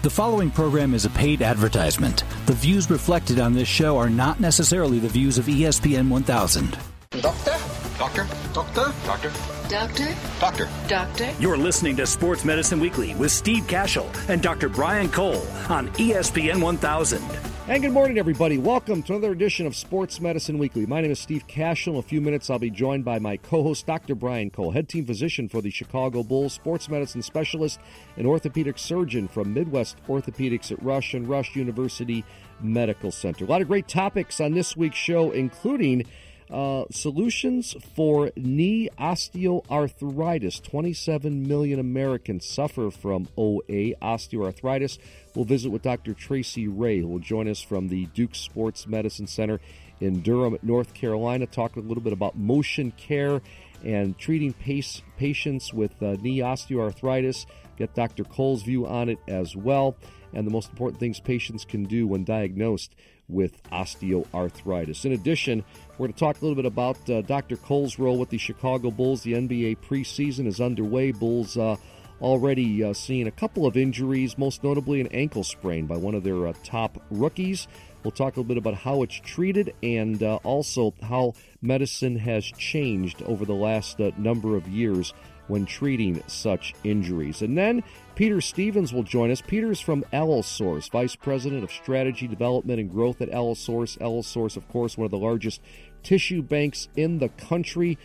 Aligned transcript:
The 0.00 0.10
following 0.10 0.52
program 0.52 0.94
is 0.94 1.06
a 1.06 1.10
paid 1.10 1.42
advertisement. 1.42 2.22
The 2.46 2.52
views 2.52 2.88
reflected 2.88 3.40
on 3.40 3.52
this 3.52 3.66
show 3.66 3.98
are 3.98 4.08
not 4.08 4.38
necessarily 4.38 5.00
the 5.00 5.08
views 5.08 5.38
of 5.38 5.46
ESPN 5.46 6.08
1000. 6.08 6.78
Doctor? 7.20 7.56
Doctor? 7.98 8.26
Doctor? 8.54 8.94
Doctor? 9.04 9.32
Doctor? 9.68 10.14
Doctor? 10.38 10.68
Doctor? 10.86 11.34
You're 11.40 11.56
listening 11.56 11.96
to 11.96 12.06
Sports 12.06 12.44
Medicine 12.44 12.78
Weekly 12.78 13.16
with 13.16 13.32
Steve 13.32 13.64
Kashul 13.64 14.08
and 14.28 14.40
Dr. 14.40 14.68
Brian 14.68 15.08
Cole 15.08 15.44
on 15.68 15.88
ESPN 15.94 16.62
1000. 16.62 17.20
And 17.68 17.82
good 17.82 17.92
morning, 17.92 18.16
everybody. 18.16 18.56
Welcome 18.56 19.02
to 19.02 19.12
another 19.12 19.30
edition 19.30 19.66
of 19.66 19.76
Sports 19.76 20.22
Medicine 20.22 20.56
Weekly. 20.56 20.86
My 20.86 21.02
name 21.02 21.10
is 21.10 21.18
Steve 21.18 21.46
Kashul. 21.46 21.92
In 21.92 21.98
a 21.98 22.02
few 22.02 22.22
minutes, 22.22 22.48
I'll 22.48 22.58
be 22.58 22.70
joined 22.70 23.04
by 23.04 23.18
my 23.18 23.36
co 23.36 23.62
host, 23.62 23.84
Dr. 23.84 24.14
Brian 24.14 24.48
Cole, 24.48 24.70
head 24.70 24.88
team 24.88 25.04
physician 25.04 25.50
for 25.50 25.60
the 25.60 25.68
Chicago 25.68 26.22
Bulls, 26.22 26.54
sports 26.54 26.88
medicine 26.88 27.20
specialist, 27.20 27.78
and 28.16 28.26
orthopedic 28.26 28.78
surgeon 28.78 29.28
from 29.28 29.52
Midwest 29.52 29.98
Orthopedics 30.08 30.72
at 30.72 30.82
Rush 30.82 31.12
and 31.12 31.28
Rush 31.28 31.56
University 31.56 32.24
Medical 32.62 33.10
Center. 33.10 33.44
A 33.44 33.48
lot 33.48 33.60
of 33.60 33.68
great 33.68 33.86
topics 33.86 34.40
on 34.40 34.54
this 34.54 34.74
week's 34.74 34.96
show, 34.96 35.30
including 35.32 36.06
uh, 36.50 36.84
solutions 36.90 37.76
for 37.94 38.30
knee 38.36 38.88
osteoarthritis. 38.98 40.62
27 40.62 41.46
million 41.46 41.78
Americans 41.78 42.46
suffer 42.46 42.90
from 42.90 43.28
OA, 43.36 43.94
osteoarthritis. 44.00 44.98
We'll 45.34 45.44
visit 45.44 45.70
with 45.70 45.82
Dr. 45.82 46.14
Tracy 46.14 46.68
Ray, 46.68 47.00
who 47.00 47.08
will 47.08 47.18
join 47.18 47.48
us 47.48 47.60
from 47.60 47.88
the 47.88 48.06
Duke 48.06 48.34
Sports 48.34 48.86
Medicine 48.86 49.26
Center 49.26 49.60
in 50.00 50.20
Durham, 50.22 50.56
North 50.62 50.94
Carolina, 50.94 51.46
talking 51.46 51.84
a 51.84 51.86
little 51.86 52.02
bit 52.02 52.12
about 52.12 52.36
motion 52.36 52.92
care 52.92 53.42
and 53.84 54.18
treating 54.18 54.52
pace, 54.52 55.02
patients 55.16 55.72
with 55.72 56.02
uh, 56.02 56.16
knee 56.20 56.38
osteoarthritis. 56.38 57.46
Get 57.76 57.94
Dr. 57.94 58.24
Cole's 58.24 58.62
view 58.62 58.86
on 58.86 59.08
it 59.08 59.18
as 59.28 59.54
well, 59.54 59.96
and 60.32 60.46
the 60.46 60.50
most 60.50 60.70
important 60.70 60.98
things 60.98 61.20
patients 61.20 61.64
can 61.64 61.84
do 61.84 62.06
when 62.06 62.24
diagnosed 62.24 62.94
with 63.28 63.62
osteoarthritis. 63.70 65.04
In 65.04 65.12
addition, 65.12 65.64
we're 65.92 66.06
going 66.06 66.12
to 66.12 66.18
talk 66.18 66.40
a 66.40 66.44
little 66.44 66.56
bit 66.56 66.66
about 66.66 67.10
uh, 67.10 67.22
Dr. 67.22 67.56
Cole's 67.56 67.98
role 67.98 68.18
with 68.18 68.30
the 68.30 68.38
Chicago 68.38 68.90
Bulls. 68.90 69.22
The 69.22 69.34
NBA 69.34 69.78
preseason 69.78 70.46
is 70.46 70.60
underway. 70.60 71.12
Bulls 71.12 71.56
uh, 71.56 71.76
already 72.20 72.82
uh, 72.82 72.92
seeing 72.92 73.26
a 73.26 73.32
couple 73.32 73.66
of 73.66 73.76
injuries, 73.76 74.38
most 74.38 74.64
notably 74.64 75.00
an 75.00 75.08
ankle 75.08 75.44
sprain 75.44 75.86
by 75.86 75.96
one 75.96 76.14
of 76.14 76.24
their 76.24 76.46
uh, 76.46 76.52
top 76.64 77.02
rookies. 77.10 77.68
We'll 78.02 78.12
talk 78.12 78.36
a 78.36 78.40
little 78.40 78.44
bit 78.44 78.58
about 78.58 78.74
how 78.74 79.02
it's 79.02 79.16
treated 79.16 79.74
and 79.82 80.22
uh, 80.22 80.36
also 80.36 80.94
how 81.02 81.34
medicine 81.60 82.16
has 82.16 82.44
changed 82.44 83.22
over 83.22 83.44
the 83.44 83.54
last 83.54 84.00
uh, 84.00 84.12
number 84.16 84.56
of 84.56 84.68
years 84.68 85.12
when 85.48 85.66
treating 85.66 86.22
such 86.26 86.74
injuries. 86.84 87.42
And 87.42 87.58
then 87.58 87.82
Peter 88.14 88.40
Stevens 88.40 88.92
will 88.92 89.02
join 89.02 89.30
us. 89.30 89.40
Peter's 89.40 89.80
from 89.80 90.04
Allosource, 90.12 90.88
Vice 90.90 91.16
President 91.16 91.64
of 91.64 91.72
Strategy 91.72 92.28
Development 92.28 92.80
and 92.80 92.90
Growth 92.90 93.20
at 93.20 93.30
Allosource. 93.30 93.98
Allosource, 94.00 94.56
of 94.56 94.68
course, 94.68 94.96
one 94.96 95.04
of 95.04 95.10
the 95.10 95.18
largest 95.18 95.60
tissue 96.02 96.42
banks 96.42 96.88
in 96.96 97.18
the 97.18 97.28
country. 97.30 97.98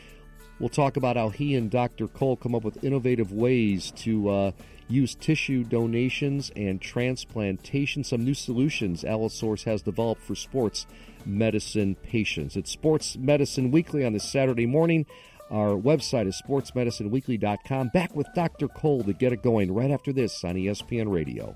We'll 0.60 0.70
talk 0.70 0.98
about 0.98 1.18
how 1.18 1.30
he 1.30 1.56
and 1.56 1.70
Dr. 1.70 2.08
Cole 2.08 2.38
come 2.38 2.56
up 2.56 2.64
with 2.64 2.84
innovative 2.84 3.32
ways 3.32 3.92
to 3.98 4.30
uh, 4.30 4.52
use 4.88 5.16
tissue 5.16 5.64
donations 5.64 6.52
and 6.56 6.82
transplantation, 6.82 8.04
some 8.04 8.24
new 8.24 8.34
solutions 8.34 9.04
Allosource 9.04 9.64
has 9.64 9.82
developed 9.82 10.22
for 10.22 10.36
sports 10.36 10.86
medicine 11.26 11.96
patients. 11.96 12.56
It's 12.56 12.72
Sports 12.72 13.16
Medicine 13.18 13.72
Weekly 13.72 14.06
on 14.06 14.14
this 14.14 14.30
Saturday 14.30 14.66
morning. 14.66 15.06
Our 15.54 15.80
website 15.80 16.28
is 16.28 16.42
sportsmedicineweekly.com. 16.44 17.90
Back 17.94 18.16
with 18.16 18.28
Dr. 18.34 18.68
Cole 18.68 19.04
to 19.04 19.14
get 19.14 19.34
it 19.34 19.44
going 19.44 19.72
right 19.72 19.92
after 19.92 20.12
this 20.12 20.44
on 20.44 20.56
ESPN 20.56 21.12
Radio. 21.12 21.56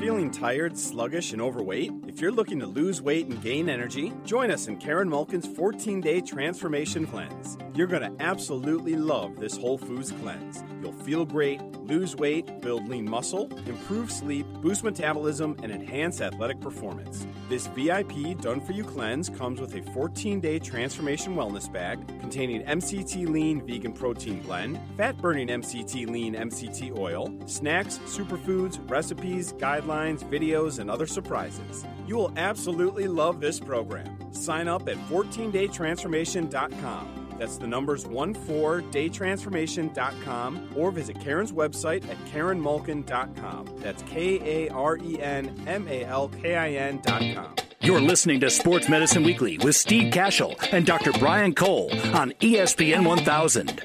Feeling 0.00 0.32
tired, 0.32 0.76
sluggish, 0.76 1.32
and 1.32 1.40
overweight? 1.40 1.92
If 2.08 2.20
you're 2.20 2.32
looking 2.32 2.58
to 2.58 2.66
lose 2.66 3.00
weight 3.00 3.26
and 3.26 3.40
gain 3.40 3.68
energy, 3.68 4.12
join 4.24 4.50
us 4.50 4.66
in 4.66 4.78
Karen 4.78 5.08
Malkin's 5.08 5.46
14 5.46 6.00
day 6.00 6.20
transformation 6.20 7.06
cleanse. 7.06 7.56
You're 7.74 7.88
going 7.88 8.02
to 8.02 8.12
absolutely 8.22 8.94
love 8.94 9.40
this 9.40 9.56
Whole 9.56 9.78
Foods 9.78 10.12
cleanse. 10.12 10.62
You'll 10.80 10.92
feel 10.92 11.24
great, 11.24 11.60
lose 11.80 12.14
weight, 12.14 12.60
build 12.60 12.88
lean 12.88 13.10
muscle, 13.10 13.50
improve 13.66 14.12
sleep, 14.12 14.46
boost 14.62 14.84
metabolism, 14.84 15.56
and 15.60 15.72
enhance 15.72 16.20
athletic 16.20 16.60
performance. 16.60 17.26
This 17.48 17.66
VIP 17.68 18.38
done 18.40 18.60
for 18.60 18.70
you 18.70 18.84
cleanse 18.84 19.28
comes 19.28 19.60
with 19.60 19.74
a 19.74 19.82
14 19.90 20.38
day 20.38 20.60
transformation 20.60 21.34
wellness 21.34 21.72
bag 21.72 22.06
containing 22.20 22.62
MCT 22.62 23.28
lean 23.28 23.66
vegan 23.66 23.92
protein 23.92 24.40
blend, 24.42 24.78
fat 24.96 25.18
burning 25.18 25.48
MCT 25.48 26.06
lean 26.06 26.36
MCT 26.36 26.96
oil, 26.96 27.36
snacks, 27.46 27.98
superfoods, 28.06 28.78
recipes, 28.88 29.52
guidelines, 29.54 30.22
videos, 30.30 30.78
and 30.78 30.88
other 30.88 31.06
surprises. 31.06 31.84
You 32.06 32.14
will 32.14 32.32
absolutely 32.36 33.08
love 33.08 33.40
this 33.40 33.58
program. 33.58 34.32
Sign 34.32 34.68
up 34.68 34.88
at 34.88 34.96
14daytransformation.com. 35.08 37.23
That's 37.44 37.58
the 37.58 37.66
numbers 37.66 38.04
14daytransformation.com 38.04 40.68
or 40.74 40.90
visit 40.90 41.20
Karen's 41.20 41.52
website 41.52 42.08
at 42.08 42.16
karenmalkin.com. 42.32 43.68
That's 43.80 44.02
K 44.04 44.66
A 44.66 44.72
R 44.72 44.96
E 44.96 45.20
N 45.20 45.54
M 45.66 45.86
A 45.86 46.06
L 46.06 46.30
K 46.40 46.54
I 46.54 46.70
N.com. 46.70 47.56
You're 47.82 48.00
listening 48.00 48.40
to 48.40 48.48
Sports 48.48 48.88
Medicine 48.88 49.24
Weekly 49.24 49.58
with 49.58 49.76
Steve 49.76 50.10
Kashul 50.10 50.56
and 50.72 50.86
Dr. 50.86 51.12
Brian 51.12 51.54
Cole 51.54 51.90
on 52.14 52.32
ESPN 52.40 53.04
1000. 53.04 53.82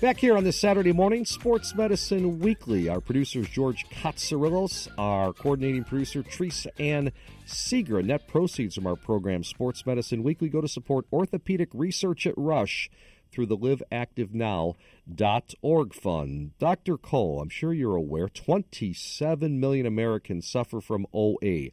Back 0.00 0.18
here 0.18 0.36
on 0.36 0.44
this 0.44 0.56
Saturday 0.56 0.92
morning, 0.92 1.24
Sports 1.24 1.74
Medicine 1.74 2.38
Weekly. 2.38 2.88
Our 2.88 3.00
producer 3.00 3.40
is 3.40 3.48
George 3.48 3.84
Katsarillos, 3.90 4.86
our 4.96 5.32
coordinating 5.32 5.82
producer, 5.82 6.22
Teresa 6.22 6.70
Ann 6.80 7.10
Seeger. 7.46 8.00
Net 8.00 8.28
proceeds 8.28 8.76
from 8.76 8.86
our 8.86 8.94
program, 8.94 9.42
Sports 9.42 9.84
Medicine 9.84 10.22
Weekly, 10.22 10.48
go 10.48 10.60
to 10.60 10.68
support 10.68 11.06
orthopedic 11.12 11.70
research 11.74 12.28
at 12.28 12.34
Rush 12.36 12.88
through 13.32 13.46
the 13.46 13.58
liveactivenow.org 13.58 15.94
fund. 15.94 16.52
Dr. 16.60 16.96
Cole, 16.96 17.40
I'm 17.40 17.48
sure 17.48 17.72
you're 17.72 17.96
aware, 17.96 18.28
27 18.28 19.58
million 19.58 19.84
Americans 19.84 20.46
suffer 20.46 20.80
from 20.80 21.08
OA, 21.12 21.70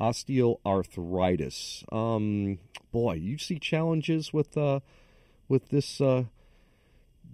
osteoarthritis. 0.00 1.92
Um, 1.92 2.60
boy, 2.92 3.14
you 3.14 3.36
see 3.36 3.58
challenges 3.58 4.32
with 4.32 4.56
uh, 4.56 4.78
with 5.48 5.70
this. 5.70 6.00
Uh, 6.00 6.26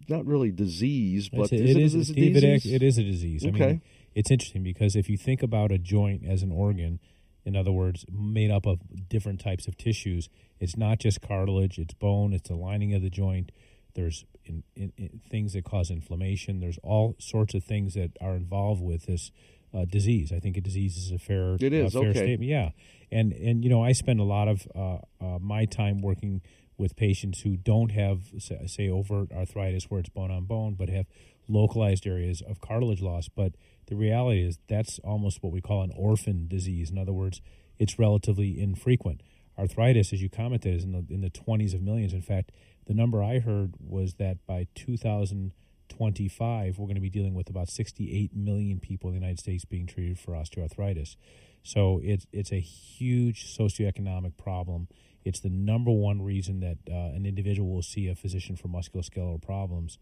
not 0.08 0.26
really 0.26 0.50
disease, 0.50 1.28
but 1.28 1.52
it 1.52 1.60
is 1.60 1.76
is, 1.94 1.94
it, 1.94 1.98
is 1.98 2.10
it, 2.10 2.12
Steve, 2.12 2.36
it, 2.36 2.40
disease? 2.40 2.72
it 2.72 2.82
is 2.82 2.98
a 2.98 3.02
disease. 3.02 3.44
I 3.44 3.48
Okay. 3.50 3.66
mean, 3.66 3.82
it's 4.14 4.30
interesting 4.30 4.62
because 4.62 4.96
if 4.96 5.08
you 5.08 5.16
think 5.16 5.42
about 5.42 5.70
a 5.70 5.78
joint 5.78 6.24
as 6.26 6.42
an 6.42 6.50
organ, 6.50 6.98
in 7.44 7.56
other 7.56 7.72
words, 7.72 8.04
made 8.10 8.50
up 8.50 8.66
of 8.66 8.80
different 9.08 9.40
types 9.40 9.66
of 9.68 9.76
tissues, 9.76 10.28
it's 10.58 10.76
not 10.76 10.98
just 10.98 11.20
cartilage, 11.22 11.78
it's 11.78 11.94
bone, 11.94 12.32
it's 12.32 12.48
the 12.48 12.56
lining 12.56 12.94
of 12.94 13.02
the 13.02 13.10
joint. 13.10 13.52
There's 13.94 14.24
in, 14.44 14.62
in, 14.76 14.92
in 14.96 15.20
things 15.30 15.52
that 15.54 15.64
cause 15.64 15.90
inflammation. 15.90 16.60
There's 16.60 16.78
all 16.82 17.16
sorts 17.18 17.54
of 17.54 17.64
things 17.64 17.94
that 17.94 18.10
are 18.20 18.34
involved 18.34 18.82
with 18.82 19.06
this 19.06 19.30
uh, 19.74 19.84
disease. 19.84 20.32
I 20.32 20.38
think 20.40 20.56
a 20.56 20.60
disease 20.60 20.96
is 20.96 21.10
a 21.12 21.18
fair, 21.18 21.54
It 21.60 21.72
is, 21.72 21.94
a 21.94 22.00
fair 22.00 22.10
okay. 22.10 22.18
statement. 22.18 22.50
Yeah, 22.50 22.70
and 23.12 23.32
and 23.32 23.62
you 23.64 23.70
know, 23.70 23.82
I 23.82 23.92
spend 23.92 24.20
a 24.20 24.24
lot 24.24 24.48
of 24.48 24.66
uh, 24.74 24.98
uh, 25.20 25.38
my 25.40 25.64
time 25.66 26.02
working 26.02 26.42
with 26.80 26.96
patients 26.96 27.42
who 27.42 27.56
don't 27.56 27.92
have, 27.92 28.22
say, 28.38 28.88
overt 28.88 29.30
arthritis 29.30 29.90
where 29.90 30.00
it's 30.00 30.08
bone 30.08 30.30
on 30.30 30.46
bone, 30.46 30.74
but 30.74 30.88
have 30.88 31.06
localized 31.46 32.06
areas 32.06 32.40
of 32.40 32.60
cartilage 32.60 33.02
loss. 33.02 33.28
But 33.28 33.52
the 33.86 33.96
reality 33.96 34.42
is 34.42 34.58
that's 34.68 34.98
almost 35.00 35.42
what 35.42 35.52
we 35.52 35.60
call 35.60 35.82
an 35.82 35.92
orphan 35.94 36.48
disease. 36.48 36.90
In 36.90 36.96
other 36.96 37.12
words, 37.12 37.42
it's 37.78 37.98
relatively 37.98 38.58
infrequent. 38.58 39.22
Arthritis, 39.58 40.12
as 40.12 40.22
you 40.22 40.30
commented, 40.30 40.74
is 40.74 40.84
in 40.84 40.92
the 40.92 41.04
in 41.12 41.20
the 41.20 41.28
twenties 41.28 41.74
of 41.74 41.82
millions. 41.82 42.14
In 42.14 42.22
fact, 42.22 42.50
the 42.86 42.94
number 42.94 43.22
I 43.22 43.40
heard 43.40 43.74
was 43.78 44.14
that 44.14 44.38
by 44.46 44.66
2025, 44.74 46.78
we're 46.78 46.86
going 46.86 46.94
to 46.94 47.00
be 47.00 47.10
dealing 47.10 47.34
with 47.34 47.50
about 47.50 47.68
68 47.68 48.34
million 48.34 48.80
people 48.80 49.10
in 49.10 49.14
the 49.14 49.20
United 49.20 49.38
States 49.38 49.66
being 49.66 49.86
treated 49.86 50.18
for 50.18 50.32
osteoarthritis. 50.32 51.16
So 51.62 52.00
it's 52.02 52.26
it's 52.32 52.52
a 52.52 52.60
huge 52.60 53.54
socioeconomic 53.54 54.38
problem. 54.38 54.88
It's 55.24 55.40
the 55.40 55.50
number 55.50 55.90
one 55.90 56.22
reason 56.22 56.60
that 56.60 56.78
uh, 56.90 57.14
an 57.14 57.26
individual 57.26 57.68
will 57.70 57.82
see 57.82 58.08
a 58.08 58.14
physician 58.14 58.56
for 58.56 58.68
musculoskeletal 58.68 59.42
problems, 59.42 59.98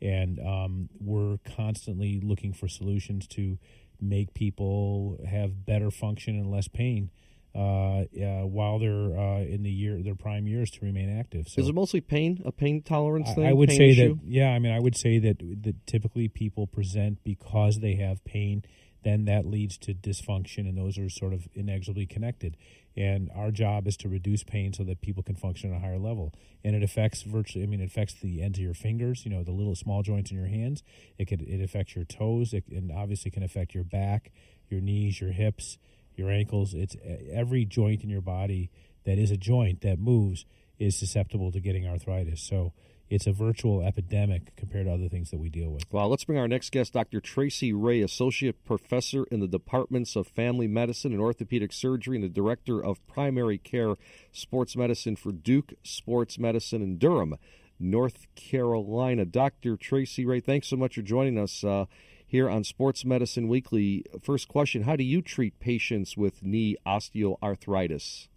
and 0.00 0.38
um, 0.40 0.88
we're 1.00 1.38
constantly 1.56 2.20
looking 2.22 2.52
for 2.52 2.68
solutions 2.68 3.26
to 3.28 3.58
make 4.00 4.34
people 4.34 5.18
have 5.28 5.64
better 5.64 5.90
function 5.90 6.36
and 6.36 6.50
less 6.50 6.66
pain 6.68 7.10
uh, 7.54 7.58
uh, 7.58 8.04
while 8.46 8.78
they're 8.78 9.16
uh, 9.16 9.40
in 9.42 9.62
the 9.62 9.70
year 9.70 10.02
their 10.02 10.14
prime 10.14 10.46
years 10.48 10.70
to 10.70 10.84
remain 10.84 11.08
active. 11.18 11.46
So 11.48 11.60
Is 11.60 11.68
it 11.68 11.74
mostly 11.74 12.00
pain, 12.00 12.40
a 12.44 12.50
pain 12.50 12.82
tolerance 12.82 13.28
I- 13.30 13.34
thing? 13.34 13.46
I 13.46 13.52
would 13.52 13.70
say 13.70 13.90
issue? 13.90 14.14
that 14.16 14.24
yeah. 14.26 14.48
I 14.48 14.58
mean, 14.58 14.72
I 14.72 14.80
would 14.80 14.96
say 14.96 15.18
that 15.18 15.38
that 15.62 15.86
typically 15.86 16.28
people 16.28 16.66
present 16.66 17.22
because 17.24 17.80
they 17.80 17.94
have 17.96 18.24
pain. 18.24 18.64
Then 19.04 19.24
that 19.24 19.44
leads 19.46 19.76
to 19.78 19.94
dysfunction, 19.94 20.58
and 20.68 20.78
those 20.78 20.96
are 20.96 21.10
sort 21.10 21.32
of 21.32 21.48
inexorably 21.54 22.06
connected. 22.06 22.56
And 22.96 23.30
our 23.34 23.50
job 23.50 23.86
is 23.86 23.96
to 23.98 24.08
reduce 24.08 24.44
pain 24.44 24.72
so 24.72 24.84
that 24.84 25.00
people 25.00 25.22
can 25.22 25.34
function 25.34 25.72
at 25.72 25.76
a 25.76 25.80
higher 25.80 25.98
level. 25.98 26.32
And 26.64 26.76
it 26.76 26.82
affects 26.82 27.22
virtually 27.22 27.64
i 27.64 27.66
mean 27.66 27.80
it 27.80 27.86
affects 27.86 28.14
the 28.20 28.42
ends 28.42 28.58
of 28.58 28.64
your 28.64 28.74
fingers 28.74 29.24
you 29.24 29.30
know 29.30 29.42
the 29.42 29.52
little 29.52 29.74
small 29.74 30.02
joints 30.02 30.30
in 30.30 30.36
your 30.36 30.48
hands. 30.48 30.82
It 31.18 31.26
could 31.26 31.42
it 31.42 31.62
affects 31.62 31.94
your 31.94 32.04
toes. 32.04 32.52
It, 32.52 32.64
and 32.68 32.92
obviously 32.92 33.30
can 33.30 33.42
affect 33.42 33.74
your 33.74 33.84
back 33.84 34.32
your 34.68 34.80
knees 34.80 35.20
your 35.20 35.32
hips 35.32 35.78
your 36.16 36.30
ankles. 36.30 36.74
It's 36.74 36.96
every 37.30 37.64
joint 37.64 38.02
in 38.02 38.10
your 38.10 38.20
body 38.20 38.70
that 39.04 39.18
is 39.18 39.30
a 39.30 39.36
joint 39.36 39.80
that 39.82 39.98
moves 39.98 40.44
is 40.78 40.98
susceptible 40.98 41.52
to 41.52 41.60
getting 41.60 41.86
arthritis. 41.86 42.42
So 42.42 42.72
it's 43.12 43.26
a 43.26 43.32
virtual 43.32 43.82
epidemic 43.82 44.56
compared 44.56 44.86
to 44.86 44.92
other 44.92 45.06
things 45.06 45.30
that 45.30 45.38
we 45.38 45.50
deal 45.50 45.70
with. 45.70 45.84
Well, 45.92 46.08
let's 46.08 46.24
bring 46.24 46.38
our 46.38 46.48
next 46.48 46.72
guest, 46.72 46.94
Dr. 46.94 47.20
Tracy 47.20 47.70
Ray, 47.70 48.00
Associate 48.00 48.56
Professor 48.64 49.24
in 49.24 49.40
the 49.40 49.46
Departments 49.46 50.16
of 50.16 50.26
Family 50.26 50.66
Medicine 50.66 51.12
and 51.12 51.20
Orthopedic 51.20 51.74
Surgery 51.74 52.16
and 52.16 52.24
the 52.24 52.30
Director 52.30 52.82
of 52.82 53.06
Primary 53.06 53.58
Care 53.58 53.96
Sports 54.32 54.76
Medicine 54.76 55.16
for 55.16 55.30
Duke 55.30 55.74
Sports 55.82 56.38
Medicine 56.38 56.80
in 56.80 56.96
Durham, 56.96 57.36
North 57.78 58.26
Carolina. 58.34 59.26
Dr. 59.26 59.76
Tracy 59.76 60.24
Ray, 60.24 60.40
thanks 60.40 60.68
so 60.68 60.76
much 60.76 60.94
for 60.94 61.02
joining 61.02 61.38
us. 61.38 61.62
Uh, 61.62 61.84
here 62.24 62.48
on 62.48 62.64
Sports 62.64 63.04
Medicine 63.04 63.46
Weekly. 63.46 64.06
First 64.22 64.48
question 64.48 64.84
How 64.84 64.96
do 64.96 65.04
you 65.04 65.20
treat 65.20 65.60
patients 65.60 66.16
with 66.16 66.42
knee 66.42 66.78
osteoarthritis? 66.86 68.28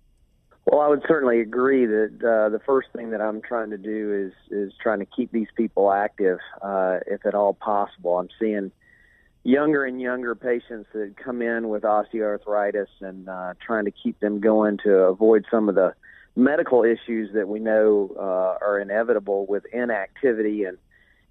Well, 0.75 0.83
I 0.83 0.89
would 0.89 1.03
certainly 1.07 1.39
agree 1.39 1.85
that 1.85 2.15
uh, 2.19 2.49
the 2.49 2.59
first 2.65 2.89
thing 2.93 3.11
that 3.11 3.21
I'm 3.21 3.41
trying 3.41 3.69
to 3.69 3.77
do 3.77 4.27
is 4.27 4.51
is 4.51 4.73
trying 4.77 4.99
to 4.99 5.05
keep 5.05 5.31
these 5.31 5.47
people 5.55 5.89
active, 5.89 6.39
uh, 6.61 6.97
if 7.07 7.25
at 7.25 7.33
all 7.33 7.53
possible. 7.53 8.17
I'm 8.17 8.27
seeing 8.37 8.73
younger 9.43 9.85
and 9.85 10.01
younger 10.01 10.35
patients 10.35 10.89
that 10.91 11.15
come 11.15 11.41
in 11.41 11.69
with 11.69 11.83
osteoarthritis 11.83 12.87
and 12.99 13.29
uh, 13.29 13.53
trying 13.65 13.85
to 13.85 13.91
keep 13.91 14.19
them 14.19 14.41
going 14.41 14.77
to 14.83 14.91
avoid 14.95 15.45
some 15.49 15.69
of 15.69 15.75
the 15.75 15.93
medical 16.35 16.83
issues 16.83 17.29
that 17.35 17.47
we 17.47 17.59
know 17.61 18.13
uh, 18.19 18.57
are 18.61 18.77
inevitable 18.77 19.45
with 19.45 19.63
inactivity 19.71 20.65
and 20.65 20.77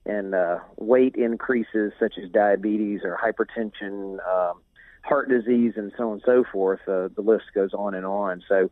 and 0.06 0.34
uh, 0.34 0.60
weight 0.78 1.16
increases 1.16 1.92
such 2.00 2.14
as 2.16 2.30
diabetes 2.30 3.02
or 3.04 3.18
hypertension, 3.22 4.26
um, 4.26 4.62
heart 5.02 5.28
disease, 5.28 5.74
and 5.76 5.92
so 5.98 6.06
on 6.06 6.12
and 6.14 6.22
so 6.24 6.44
forth. 6.50 6.80
Uh, 6.88 7.08
the 7.14 7.22
list 7.22 7.44
goes 7.54 7.74
on 7.74 7.92
and 7.92 8.06
on. 8.06 8.42
So 8.48 8.70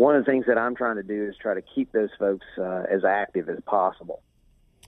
one 0.00 0.16
of 0.16 0.24
the 0.24 0.30
things 0.32 0.46
that 0.46 0.56
I'm 0.56 0.74
trying 0.74 0.96
to 0.96 1.02
do 1.02 1.28
is 1.28 1.34
try 1.36 1.52
to 1.52 1.60
keep 1.60 1.92
those 1.92 2.08
folks 2.18 2.46
uh, 2.56 2.84
as 2.90 3.04
active 3.04 3.50
as 3.50 3.58
possible. 3.66 4.22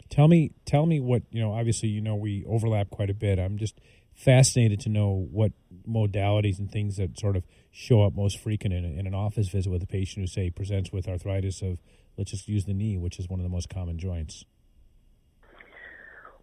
Tell 0.09 0.27
me, 0.27 0.53
tell 0.65 0.87
me 0.87 1.01
what 1.01 1.23
you 1.31 1.43
know. 1.43 1.53
Obviously, 1.53 1.91
you 1.91 2.01
know 2.01 2.15
we 2.17 2.47
overlap 2.49 2.89
quite 2.89 3.11
a 3.11 3.15
bit. 3.15 3.39
I'm 3.39 3.59
just 3.59 3.79
fascinated 4.15 4.81
to 4.81 4.89
know 4.89 5.29
what 5.31 5.53
modalities 5.87 6.59
and 6.59 6.73
things 6.73 6.97
that 6.97 7.19
sort 7.19 7.37
of 7.37 7.45
show 7.71 8.03
up 8.03 8.15
most 8.15 8.39
frequent 8.39 8.75
in, 8.75 8.87
a, 8.87 8.89
in 8.89 9.07
an 9.07 9.13
office 9.13 9.51
visit 9.51 9.69
with 9.69 9.83
a 9.83 9.87
patient 9.87 10.23
who 10.23 10.27
say 10.27 10.49
presents 10.49 10.93
with 10.93 11.07
arthritis 11.07 11.61
of 11.61 11.79
let's 12.17 12.31
just 12.31 12.49
use 12.49 12.65
the 12.65 12.73
knee, 12.73 12.97
which 12.97 13.19
is 13.19 13.29
one 13.29 13.39
of 13.39 13.45
the 13.45 13.51
most 13.51 13.69
common 13.69 13.99
joints. 13.99 14.47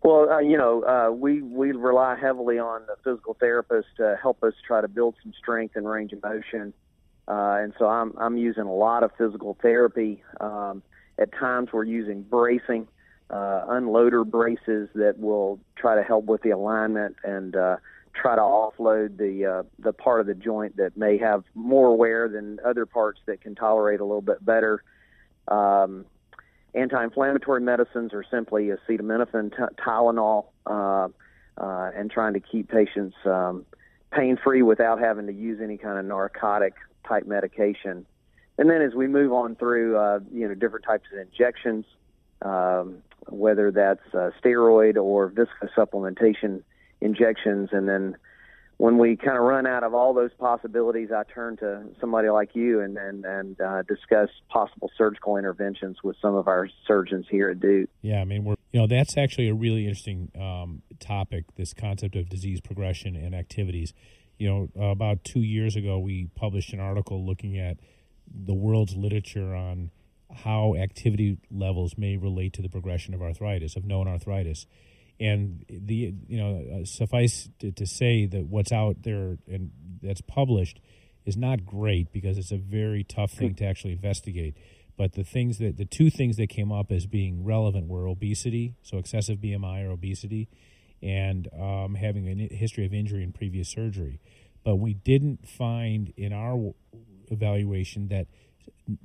Well, 0.03 0.29
uh, 0.29 0.39
you 0.41 0.57
know, 0.57 0.83
uh, 0.83 1.11
we 1.11 1.41
we 1.41 1.71
rely 1.71 2.17
heavily 2.21 2.59
on 2.59 2.83
the 2.85 2.97
physical 3.03 3.35
therapist 3.39 3.87
to 3.97 4.15
help 4.21 4.43
us 4.43 4.53
try 4.67 4.81
to 4.81 4.87
build 4.87 5.15
some 5.23 5.33
strength 5.39 5.75
and 5.75 5.89
range 5.89 6.13
of 6.13 6.21
motion 6.21 6.71
uh, 7.29 7.57
and 7.61 7.73
so 7.77 7.85
I'm 7.85 8.13
I'm 8.17 8.37
using 8.37 8.63
a 8.63 8.73
lot 8.73 9.03
of 9.03 9.11
physical 9.17 9.55
therapy. 9.61 10.23
Um, 10.41 10.81
at 11.19 11.31
times 11.31 11.69
we're 11.71 11.83
using 11.83 12.23
bracing, 12.23 12.87
uh, 13.29 13.65
unloader 13.69 14.25
braces 14.25 14.89
that 14.95 15.19
will 15.19 15.59
try 15.75 15.95
to 15.95 16.01
help 16.01 16.25
with 16.25 16.41
the 16.41 16.49
alignment 16.49 17.17
and 17.23 17.55
uh, 17.55 17.77
try 18.15 18.35
to 18.35 18.41
offload 18.41 19.17
the 19.17 19.45
uh, 19.45 19.63
the 19.77 19.93
part 19.93 20.21
of 20.21 20.25
the 20.25 20.33
joint 20.33 20.77
that 20.77 20.97
may 20.97 21.17
have 21.19 21.43
more 21.53 21.95
wear 21.95 22.27
than 22.27 22.59
other 22.65 22.87
parts 22.87 23.19
that 23.27 23.41
can 23.41 23.53
tolerate 23.53 23.99
a 23.99 24.05
little 24.05 24.21
bit 24.21 24.43
better. 24.43 24.83
Um, 25.47 26.05
anti-inflammatory 26.73 27.61
medicines 27.61 28.11
are 28.13 28.23
simply 28.29 28.69
acetaminophen, 28.69 29.51
t- 29.51 29.75
Tylenol, 29.83 30.45
uh, 30.65 31.07
uh, 31.57 31.91
and 31.95 32.09
trying 32.09 32.33
to 32.33 32.39
keep 32.39 32.69
patients 32.69 33.15
um, 33.25 33.65
pain-free 34.11 34.61
without 34.61 34.99
having 34.99 35.27
to 35.27 35.33
use 35.33 35.59
any 35.61 35.77
kind 35.77 35.99
of 35.99 36.05
narcotic 36.05 36.73
type 37.07 37.25
medication. 37.25 38.05
And 38.57 38.69
then 38.69 38.81
as 38.81 38.93
we 38.93 39.07
move 39.07 39.31
on 39.31 39.55
through, 39.55 39.97
uh, 39.97 40.19
you 40.33 40.47
know, 40.47 40.53
different 40.53 40.85
types 40.85 41.05
of 41.13 41.19
injections, 41.19 41.85
um, 42.41 42.97
whether 43.27 43.71
that's 43.71 44.13
uh, 44.13 44.31
steroid 44.43 44.97
or 44.97 45.31
viscosupplementation 45.31 46.63
injections, 47.01 47.69
and 47.71 47.87
then 47.87 48.17
when 48.79 48.97
we 48.97 49.17
kind 49.17 49.37
of 49.37 49.43
run 49.43 49.67
out 49.67 49.83
of 49.83 49.93
all 49.93 50.13
those 50.13 50.31
possibilities, 50.39 51.09
I 51.11 51.23
turn 51.23 51.57
to 51.57 51.83
somebody 51.99 52.29
like 52.29 52.55
you 52.55 52.79
and 52.79 52.97
and, 52.97 53.25
and 53.25 53.61
uh, 53.61 53.83
discuss 53.83 54.29
possible 54.47 54.89
surgical 54.97 55.35
interventions 55.35 55.97
with 56.01 56.15
some 56.21 56.33
of 56.33 56.47
our 56.47 56.69
surgeons 56.87 57.27
here 57.29 57.49
at 57.49 57.59
Duke. 57.59 57.89
Yeah, 58.01 58.21
I 58.21 58.25
mean, 58.25 58.45
we're 58.45 58.55
you 58.71 58.79
know 58.79 58.87
that's 58.87 59.17
actually 59.17 59.49
a 59.49 59.53
really 59.53 59.83
interesting 59.83 60.31
um, 60.39 60.81
topic. 60.99 61.43
This 61.55 61.73
concept 61.73 62.15
of 62.15 62.29
disease 62.29 62.61
progression 62.61 63.17
and 63.17 63.35
activities 63.35 63.93
you 64.39 64.49
know, 64.49 64.69
uh, 64.79 64.91
about 64.91 65.23
two 65.23 65.41
years 65.41 65.75
ago, 65.75 65.99
we 65.99 66.29
published 66.35 66.73
an 66.73 66.79
article 66.79 67.25
looking 67.25 67.59
at 67.59 67.77
the 68.33 68.53
world's 68.53 68.95
literature 68.95 69.53
on 69.53 69.91
how 70.33 70.75
activity 70.75 71.37
levels 71.51 71.97
may 71.97 72.15
relate 72.15 72.53
to 72.53 72.61
the 72.61 72.69
progression 72.69 73.13
of 73.13 73.21
arthritis, 73.21 73.75
of 73.75 73.83
known 73.83 74.07
arthritis. 74.07 74.65
And 75.19 75.65
the 75.69 76.13
you 76.27 76.37
know 76.37 76.81
uh, 76.81 76.85
suffice 76.85 77.49
to, 77.59 77.71
to, 77.73 77.85
say 77.85 78.25
that 78.27 78.45
what's 78.45 78.71
out 78.71 79.03
there 79.03 79.37
and 79.47 79.71
that's 80.01 80.21
published 80.21 80.79
is 81.25 81.35
not 81.35 81.65
great 81.65 82.13
because 82.13 82.37
it's 82.37 82.53
a 82.53 82.57
very 82.57 83.03
tough 83.03 83.31
thing 83.31 83.53
to 83.55 83.65
actually 83.65 83.91
investigate. 83.91 84.55
But 84.95 85.13
the 85.13 85.25
things 85.25 85.57
that 85.57 85.75
the 85.75 85.83
two 85.83 86.09
things 86.09 86.37
that 86.37 86.47
came 86.47 86.71
up 86.71 86.89
as 86.89 87.05
being 87.05 87.43
relevant 87.43 87.87
were 87.87 88.07
obesity, 88.07 88.75
so 88.81 88.97
excessive 88.97 89.39
BMI 89.39 89.85
or 89.85 89.91
obesity, 89.91 90.47
and 91.01 91.47
um, 91.59 91.95
having 91.95 92.27
a 92.27 92.53
history 92.53 92.85
of 92.85 92.93
injury 92.93 93.23
and 93.23 93.33
previous 93.33 93.69
surgery. 93.69 94.19
But 94.63 94.75
we 94.75 94.93
didn't 94.93 95.47
find 95.47 96.13
in 96.17 96.33
our 96.33 96.73
evaluation 97.31 98.07
that 98.09 98.27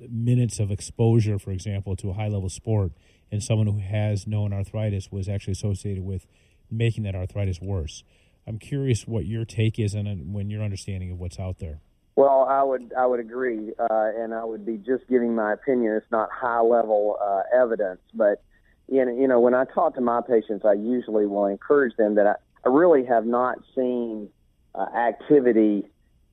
minutes 0.08 0.58
of 0.58 0.70
exposure, 0.70 1.38
for 1.38 1.52
example, 1.52 1.96
to 1.96 2.11
a 2.11 2.12
high 2.14 2.29
level 2.29 2.49
sport 2.49 2.93
in 3.31 3.41
someone 3.41 3.67
who 3.67 3.79
has 3.79 4.26
known 4.26 4.52
arthritis 4.52 5.11
was 5.11 5.29
actually 5.29 5.52
associated 5.52 6.05
with 6.05 6.26
making 6.70 7.05
that 7.05 7.14
arthritis 7.14 7.61
worse. 7.61 8.02
I'm 8.47 8.58
curious 8.58 9.06
what 9.06 9.26
your 9.26 9.44
take 9.44 9.79
is 9.79 9.94
on 9.94 10.32
when 10.32 10.50
your 10.50 10.62
understanding 10.62 11.11
of 11.11 11.19
what's 11.19 11.38
out 11.38 11.58
there. 11.58 11.81
Well, 12.17 12.47
I 12.49 12.62
would 12.62 12.93
I 12.97 13.06
would 13.06 13.19
agree, 13.19 13.73
uh, 13.79 14.11
and 14.17 14.32
I 14.32 14.44
would 14.44 14.64
be 14.64 14.76
just 14.76 15.08
giving 15.08 15.35
my 15.35 15.52
opinion. 15.52 15.94
It's 15.94 16.11
not 16.12 16.31
high 16.31 16.61
level 16.61 17.17
uh, 17.20 17.43
evidence, 17.52 18.00
but 18.14 18.43
you 18.89 19.29
know, 19.29 19.41
when 19.41 19.55
I 19.55 19.65
talk 19.65 19.95
to 19.95 20.01
my 20.01 20.21
patients, 20.21 20.65
I 20.65 20.75
usually 20.75 21.27
will 21.27 21.47
encourage 21.47 21.97
them 21.97 22.17
that 22.17 22.27
I, 22.27 22.35
I 22.65 22.69
really 22.69 23.05
have 23.05 23.27
not 23.27 23.59
seen 23.75 24.29
uh, 24.75 24.87
activity 24.95 25.85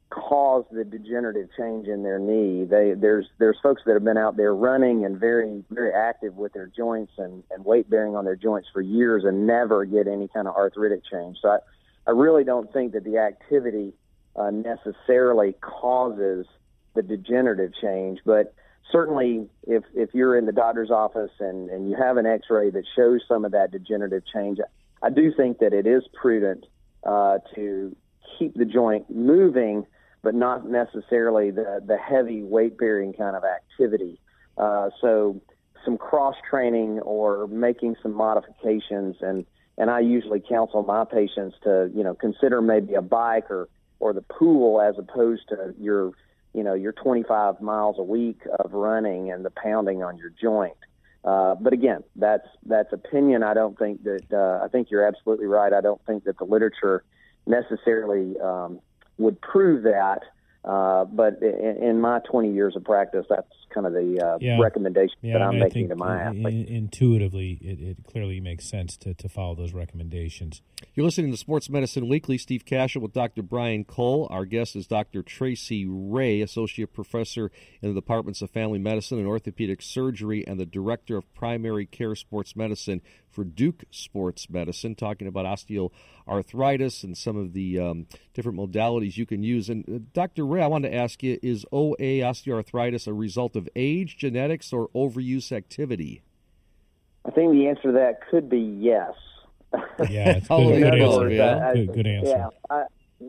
cause 0.10 0.66
the 0.72 0.84
degenerative 0.84 1.48
change 1.58 1.88
in 1.88 2.04
their 2.04 2.20
knee. 2.20 2.66
They 2.66 2.94
there's 2.94 3.28
there's 3.40 3.58
folks 3.64 3.82
that 3.86 3.94
have 3.94 4.04
been 4.04 4.18
out 4.18 4.36
there 4.36 4.54
running 4.54 5.06
and 5.06 5.18
very 5.18 5.64
very 5.72 5.94
active 5.94 6.36
with 6.36 6.52
their 6.54 6.68
joints 6.68 7.14
and, 7.18 7.44
and 7.50 7.64
weight 7.64 7.90
bearing 7.90 8.16
on 8.16 8.26
their 8.26 8.36
joints 8.36 8.68
for 8.74 8.82
years 8.82 9.24
and 9.24 9.48
never 9.48 9.86
get 9.86 10.08
any 10.08 10.28
kind 10.28 10.48
of 10.48 10.56
arthritic 10.56 11.02
change. 11.10 11.38
So 11.42 11.50
I, 11.50 11.58
I 12.08 12.12
really 12.12 12.44
don't 12.44 12.72
think 12.74 12.92
that 12.92 13.06
the 13.06 13.20
activity 13.20 13.94
uh, 14.36 14.52
necessarily 14.52 15.54
causes 15.62 16.46
the 16.94 17.02
degenerative 17.02 17.72
change, 17.82 18.20
but 18.26 18.54
certainly 18.92 19.48
if 19.64 19.84
if 19.94 20.14
you're 20.14 20.38
in 20.38 20.46
the 20.46 20.52
doctor's 20.52 20.92
office 20.92 21.32
and 21.40 21.70
and 21.70 21.90
you 21.90 21.96
have 21.96 22.18
an 22.18 22.26
X-ray 22.26 22.70
that 22.72 22.84
shows 22.96 23.22
some 23.28 23.46
of 23.46 23.52
that 23.52 23.72
degenerative 23.72 24.24
change, 24.34 24.60
I 25.02 25.10
do 25.10 25.34
think 25.36 25.60
that 25.60 25.74
it 25.74 25.88
is 25.88 26.04
prudent 26.14 26.66
uh, 27.04 27.40
to 27.56 27.96
keep 28.38 28.56
the 28.56 28.66
joint 28.66 29.10
moving, 29.10 29.86
but 30.22 30.36
not 30.36 30.70
necessarily 30.70 31.52
the 31.52 31.82
the 31.86 31.98
heavy 31.98 32.44
weight 32.44 32.78
bearing 32.78 33.14
kind 33.14 33.36
of 33.36 33.44
activity. 33.44 34.20
Uh, 34.58 34.90
so 35.00 35.42
some 35.86 35.98
cross 35.98 36.36
training 36.50 37.00
or 37.00 37.48
making 37.48 37.96
some 38.02 38.14
modifications 38.14 39.16
and 39.22 39.46
and 39.78 39.90
I 39.90 40.02
usually 40.02 40.40
counsel 40.40 40.84
my 40.84 41.06
patients 41.06 41.58
to 41.64 41.90
you 41.94 42.04
know 42.04 42.14
consider 42.14 42.62
maybe 42.62 42.94
a 42.94 43.02
bike 43.02 43.50
or 43.50 43.68
or 44.00 44.14
the 44.14 44.22
pool 44.22 44.82
as 44.82 44.96
opposed 44.98 45.48
to 45.50 45.74
your 45.80 46.12
you 46.54 46.64
know 46.64 46.74
your 46.74 46.92
25 46.92 47.62
miles 47.62 47.98
a 48.00 48.04
week 48.04 48.42
of 48.60 48.74
running 48.74 49.32
and 49.32 49.46
the 49.46 49.52
pounding 49.52 50.04
on 50.04 50.18
your 50.18 50.30
joint. 50.30 50.78
Uh, 51.24 51.56
but 51.56 51.72
again, 51.74 52.04
that's 52.16 52.48
that's 52.66 52.92
opinion. 52.94 53.44
I 53.44 53.54
don't 53.54 53.78
think 53.78 54.04
that 54.04 54.34
uh, 54.34 54.64
I 54.64 54.68
think 54.70 54.90
you're 54.90 55.06
absolutely 55.06 55.46
right. 55.46 55.72
I 55.72 55.82
don't 55.82 56.04
think 56.06 56.24
that 56.24 56.38
the 56.38 56.46
literature 56.46 57.04
necessarily 57.46 58.40
um, 58.40 58.80
would 59.18 59.40
prove 59.42 59.84
that. 59.84 60.24
Uh, 60.64 61.06
but 61.06 61.42
in, 61.42 61.78
in, 61.82 62.02
my 62.02 62.20
20 62.20 62.54
years 62.54 62.76
of 62.76 62.84
practice, 62.84 63.26
that's 63.28 63.52
kind 63.74 63.88
of 63.88 63.94
the 63.94 64.24
uh, 64.24 64.38
yeah. 64.40 64.60
recommendation 64.60 65.18
yeah, 65.24 65.34
that 65.34 65.42
I'm 65.42 65.58
making 65.58 65.90
to 65.90 65.96
my 65.96 66.22
athletes. 66.22 66.70
Intuitively, 66.70 67.58
it, 67.62 67.82
it, 67.82 67.98
clearly 68.06 68.40
makes 68.40 68.70
sense 68.70 68.96
to, 68.98 69.16
to 69.16 69.28
follow 69.28 69.56
those 69.56 69.74
recommendations. 69.74 70.62
You're 70.94 71.06
listening 71.06 71.32
to 71.32 71.38
Sports 71.38 71.68
Medicine 71.68 72.08
Weekly. 72.08 72.38
Steve 72.38 72.64
Kashul 72.64 73.02
with 73.02 73.12
Dr. 73.12 73.42
Brian 73.42 73.86
Cole. 73.86 74.28
Our 74.30 74.46
guest 74.46 74.76
is 74.76 74.86
Dr. 74.86 75.24
Tracy 75.24 75.88
Ray, 75.88 76.42
Associate 76.42 76.92
Professor 76.92 77.50
in 77.82 77.90
the 77.90 78.00
Departments 78.00 78.44
of 78.44 78.52
Family 78.52 78.78
Medicine 78.78 79.18
and 79.18 79.26
Orthopedic 79.26 79.82
Surgery 79.82 80.46
and 80.46 80.60
the 80.60 80.66
Director 80.68 81.18
of 81.18 81.34
Primary 81.34 81.88
Care 81.88 82.14
Sports 82.14 82.56
Medicine 82.56 83.02
for 83.32 83.44
Duke 83.44 83.84
Sports 83.92 84.50
Medicine, 84.50 84.96
talking 84.96 85.28
about 85.28 85.46
osteoarthritis 85.46 87.04
and 87.04 87.18
some 87.18 87.38
of 87.38 87.54
the 87.54 87.80
um, 87.80 88.08
different 88.34 88.58
modalities 88.58 89.18
you 89.18 89.26
can 89.26 89.44
use. 89.44 89.70
And 89.70 89.86
uh, 89.88 90.00
Dr. 90.14 90.46
Ray, 90.46 90.62
I 90.62 90.68
wanted 90.68 90.90
to 90.90 90.96
ask 90.96 91.24
you: 91.24 91.40
Is 91.42 91.66
OA 91.72 92.22
osteoarthritis 92.22 93.08
a 93.08 93.14
result 93.14 93.56
of 93.56 93.68
age, 93.76 94.18
genetics, 94.18 94.74
or 94.74 94.90
overuse 94.90 95.52
activity? 95.52 96.22
I 97.26 97.32
think 97.32 97.52
the 97.52 97.68
answer 97.68 97.84
to 97.84 97.92
that 97.94 98.20
could 98.30 98.50
be 98.50 98.60
yes. 98.60 99.14
Yeah, 100.10 100.32
it's 100.32 100.48
good, 100.50 100.80
good, 100.80 101.02
answer. 101.02 101.30
Yeah. 101.30 101.74
good, 101.74 101.94
good 101.94 102.08
answer. 102.08 102.50
Yeah, 102.70 102.86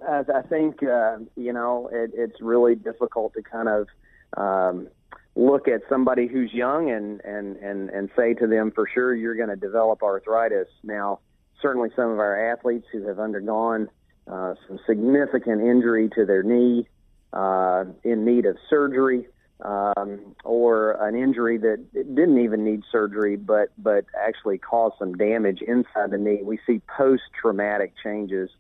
I, 0.09 0.25
I 0.35 0.43
think 0.43 0.83
uh, 0.83 1.19
you 1.37 1.53
know 1.53 1.89
it, 1.93 2.13
it's 2.15 2.41
really 2.41 2.75
difficult 2.75 3.35
to 3.35 3.43
kind 3.43 3.69
of 3.69 3.89
um, 4.37 4.89
look 5.35 5.69
at 5.69 5.81
somebody 5.89 6.27
who's 6.27 6.53
young 6.53 6.91
and 6.91 7.21
and 7.25 7.57
and 7.57 7.91
and 7.91 8.11
say 8.17 8.35
to 8.35 8.47
them 8.47 8.71
for 8.71 8.87
sure 8.93 9.15
you're 9.15 9.35
going 9.35 9.49
to 9.49 9.57
develop 9.57 10.03
arthritis. 10.03 10.69
Now, 10.83 11.21
certainly 11.61 11.91
some 11.97 12.11
of 12.11 12.19
our 12.19 12.53
athletes 12.53 12.87
who 12.93 13.07
have 13.07 13.19
undergone 13.19 13.89
uh, 14.27 14.55
some 14.69 14.79
significant 14.87 15.63
injury 15.63 16.09
to 16.15 16.25
their 16.25 16.43
knee, 16.43 16.87
uh, 17.33 17.85
in 18.05 18.25
need 18.25 18.47
of 18.47 18.57
surgery, 18.69 19.27
um, 19.63 20.37
or 20.45 20.93
an 21.07 21.15
injury 21.17 21.59
that 21.59 21.93
didn't 21.93 22.39
even 22.39 22.65
need 22.65 22.83
surgery, 22.91 23.37
but 23.37 23.71
but 23.79 24.05
actually 24.21 24.59
caused 24.59 24.97
some 24.99 25.15
damage 25.15 25.63
inside 25.63 26.11
the 26.11 26.19
knee. 26.19 26.41
We 26.43 26.59
see 26.67 26.83
post-traumatic 26.97 27.95
changes 28.03 28.51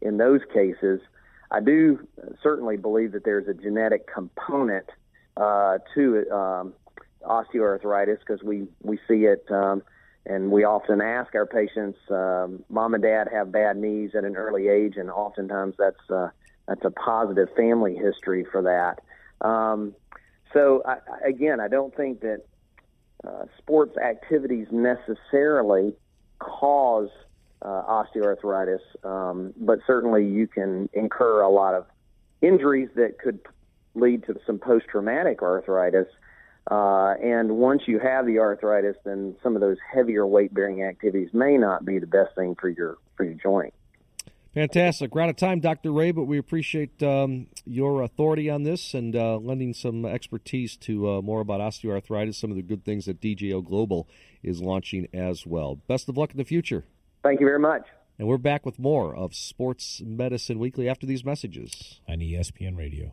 in 0.00 0.16
those 0.16 0.40
cases. 0.52 1.00
I 1.50 1.60
do 1.60 2.06
certainly 2.42 2.76
believe 2.76 3.12
that 3.12 3.24
there's 3.24 3.46
a 3.46 3.54
genetic 3.54 4.12
component 4.12 4.86
uh, 5.36 5.78
to 5.94 6.30
um, 6.30 6.72
osteoarthritis 7.22 8.18
because 8.20 8.42
we 8.42 8.66
we 8.82 8.98
see 9.08 9.24
it. 9.24 9.44
Um, 9.50 9.82
and 10.26 10.50
we 10.50 10.64
often 10.64 11.02
ask 11.02 11.34
our 11.34 11.44
patients, 11.44 11.98
um, 12.10 12.64
mom 12.70 12.94
and 12.94 13.02
dad 13.02 13.28
have 13.30 13.52
bad 13.52 13.76
knees 13.76 14.12
at 14.14 14.24
an 14.24 14.36
early 14.36 14.68
age, 14.68 14.96
and 14.96 15.10
oftentimes 15.10 15.74
that's 15.78 16.10
uh, 16.10 16.28
that's 16.66 16.84
a 16.84 16.90
positive 16.90 17.48
family 17.56 17.94
history 17.94 18.44
for 18.50 18.62
that. 18.62 19.46
Um, 19.46 19.94
so 20.54 20.82
I, 20.86 20.96
again, 21.26 21.60
I 21.60 21.68
don't 21.68 21.94
think 21.94 22.20
that 22.20 22.40
uh, 23.26 23.44
sports 23.58 23.98
activities 23.98 24.66
necessarily 24.70 25.94
cause 26.38 27.10
uh, 27.60 27.82
osteoarthritis, 27.82 28.80
um, 29.04 29.52
but 29.56 29.80
certainly 29.86 30.26
you 30.26 30.46
can 30.46 30.88
incur 30.92 31.42
a 31.42 31.50
lot 31.50 31.74
of 31.74 31.86
injuries 32.40 32.88
that 32.96 33.18
could 33.18 33.40
lead 33.94 34.24
to 34.24 34.38
some 34.46 34.58
post-traumatic 34.58 35.42
arthritis. 35.42 36.06
Uh, 36.70 37.14
and 37.22 37.50
once 37.52 37.82
you 37.86 37.98
have 37.98 38.26
the 38.26 38.38
arthritis, 38.38 38.96
then 39.04 39.36
some 39.42 39.54
of 39.54 39.60
those 39.60 39.76
heavier 39.92 40.26
weight-bearing 40.26 40.82
activities 40.82 41.28
may 41.32 41.56
not 41.58 41.84
be 41.84 41.98
the 41.98 42.06
best 42.06 42.34
thing 42.34 42.54
for 42.54 42.68
your 42.68 42.98
for 43.16 43.24
your 43.24 43.34
joint. 43.34 43.74
Fantastic. 44.54 45.12
We're 45.12 45.22
out 45.22 45.30
of 45.30 45.36
time, 45.36 45.58
Dr. 45.58 45.90
Ray, 45.90 46.12
but 46.12 46.24
we 46.24 46.38
appreciate 46.38 47.02
um, 47.02 47.48
your 47.66 48.02
authority 48.02 48.48
on 48.48 48.62
this 48.62 48.94
and 48.94 49.16
uh, 49.16 49.36
lending 49.38 49.74
some 49.74 50.04
expertise 50.04 50.76
to 50.76 51.10
uh, 51.10 51.22
more 51.22 51.40
about 51.40 51.60
osteoarthritis, 51.60 52.36
some 52.36 52.50
of 52.50 52.56
the 52.56 52.62
good 52.62 52.84
things 52.84 53.06
that 53.06 53.20
DJO 53.20 53.64
Global 53.64 54.08
is 54.44 54.60
launching 54.60 55.08
as 55.12 55.44
well. 55.44 55.80
Best 55.88 56.08
of 56.08 56.16
luck 56.16 56.30
in 56.30 56.36
the 56.36 56.44
future. 56.44 56.84
Thank 57.24 57.40
you 57.40 57.46
very 57.46 57.58
much. 57.58 57.82
And 58.16 58.28
we're 58.28 58.38
back 58.38 58.64
with 58.64 58.78
more 58.78 59.16
of 59.16 59.34
Sports 59.34 60.00
Medicine 60.04 60.60
Weekly 60.60 60.88
after 60.88 61.04
these 61.04 61.24
messages 61.24 61.98
on 62.08 62.18
ESPN 62.18 62.78
Radio. 62.78 63.12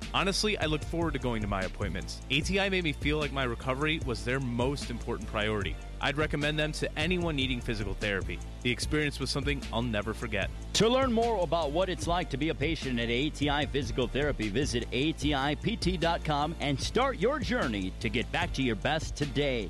Honestly, 0.13 0.57
I 0.57 0.65
look 0.65 0.83
forward 0.83 1.13
to 1.13 1.19
going 1.19 1.41
to 1.41 1.47
my 1.47 1.61
appointments. 1.61 2.21
ATI 2.31 2.69
made 2.69 2.83
me 2.83 2.91
feel 2.91 3.17
like 3.17 3.31
my 3.31 3.43
recovery 3.43 4.01
was 4.05 4.25
their 4.25 4.39
most 4.39 4.89
important 4.89 5.29
priority. 5.29 5.75
I'd 6.01 6.17
recommend 6.17 6.59
them 6.59 6.71
to 6.73 6.99
anyone 6.99 7.35
needing 7.35 7.61
physical 7.61 7.93
therapy. 7.93 8.39
The 8.63 8.71
experience 8.71 9.19
was 9.19 9.29
something 9.29 9.61
I'll 9.71 9.81
never 9.81 10.13
forget. 10.13 10.49
To 10.73 10.89
learn 10.89 11.13
more 11.13 11.43
about 11.43 11.71
what 11.71 11.89
it's 11.89 12.07
like 12.07 12.29
to 12.31 12.37
be 12.37 12.49
a 12.49 12.55
patient 12.55 12.99
at 12.99 13.09
ATI 13.09 13.67
Physical 13.67 14.07
Therapy, 14.07 14.49
visit 14.49 14.89
ATIPT.com 14.91 16.55
and 16.59 16.79
start 16.79 17.19
your 17.19 17.39
journey 17.39 17.93
to 17.99 18.09
get 18.09 18.29
back 18.31 18.51
to 18.53 18.63
your 18.63 18.75
best 18.75 19.15
today. 19.15 19.69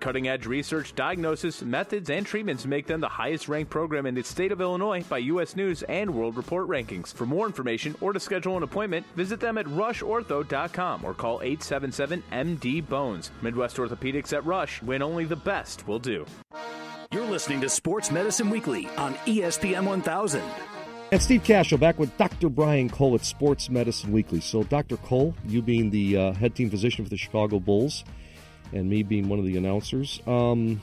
cutting 0.01 0.27
edge 0.27 0.45
research, 0.45 0.93
diagnosis, 0.95 1.61
methods, 1.61 2.09
and 2.09 2.25
treatments 2.25 2.65
make 2.65 2.87
them 2.87 2.99
the 2.99 3.07
highest 3.07 3.47
ranked 3.47 3.69
program 3.69 4.05
in 4.05 4.15
the 4.15 4.23
state 4.23 4.51
of 4.51 4.59
Illinois 4.59 5.03
by 5.03 5.19
U.S. 5.19 5.55
News 5.55 5.83
and 5.83 6.13
World 6.13 6.35
Report 6.35 6.67
rankings. 6.67 7.13
For 7.13 7.25
more 7.25 7.45
information 7.45 7.95
or 8.01 8.11
to 8.11 8.19
schedule 8.19 8.57
an 8.57 8.63
appointment, 8.63 9.05
visit 9.15 9.39
them 9.39 9.57
at 9.57 9.65
rushortho.com 9.67 11.05
or 11.05 11.13
call 11.13 11.41
877 11.41 12.23
MD 12.31 12.85
Bones. 12.85 13.31
Midwest 13.41 13.77
Orthopedics 13.77 14.33
at 14.33 14.45
Rush, 14.45 14.81
when 14.81 15.01
only 15.01 15.23
the 15.23 15.35
best 15.35 15.87
will 15.87 15.99
do. 15.99 16.25
You're 17.11 17.25
listening 17.25 17.61
to 17.61 17.69
Sports 17.69 18.09
Medicine 18.09 18.49
Weekly 18.49 18.87
on 18.97 19.13
ESPN 19.25 19.85
1000. 19.85 20.41
And 21.11 21.21
Steve 21.21 21.43
Kashul 21.43 21.77
back 21.77 21.99
with 21.99 22.17
Dr. 22.17 22.47
Brian 22.47 22.89
Cole 22.89 23.15
at 23.15 23.25
Sports 23.25 23.69
Medicine 23.69 24.13
Weekly. 24.13 24.39
So, 24.39 24.63
Dr. 24.63 24.95
Cole, 24.95 25.35
you 25.45 25.61
being 25.61 25.89
the 25.89 26.15
uh, 26.15 26.33
head 26.33 26.55
team 26.55 26.69
physician 26.69 27.03
for 27.03 27.09
the 27.09 27.17
Chicago 27.17 27.59
Bulls, 27.59 28.05
and 28.71 28.89
me 28.89 29.03
being 29.03 29.29
one 29.29 29.39
of 29.39 29.45
the 29.45 29.57
announcers. 29.57 30.21
Um, 30.27 30.81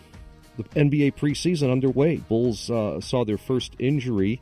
the 0.57 0.65
NBA 0.65 1.15
preseason 1.15 1.71
underway. 1.71 2.17
Bulls 2.17 2.71
uh, 2.71 3.01
saw 3.01 3.25
their 3.25 3.39
first 3.39 3.75
injury 3.79 4.41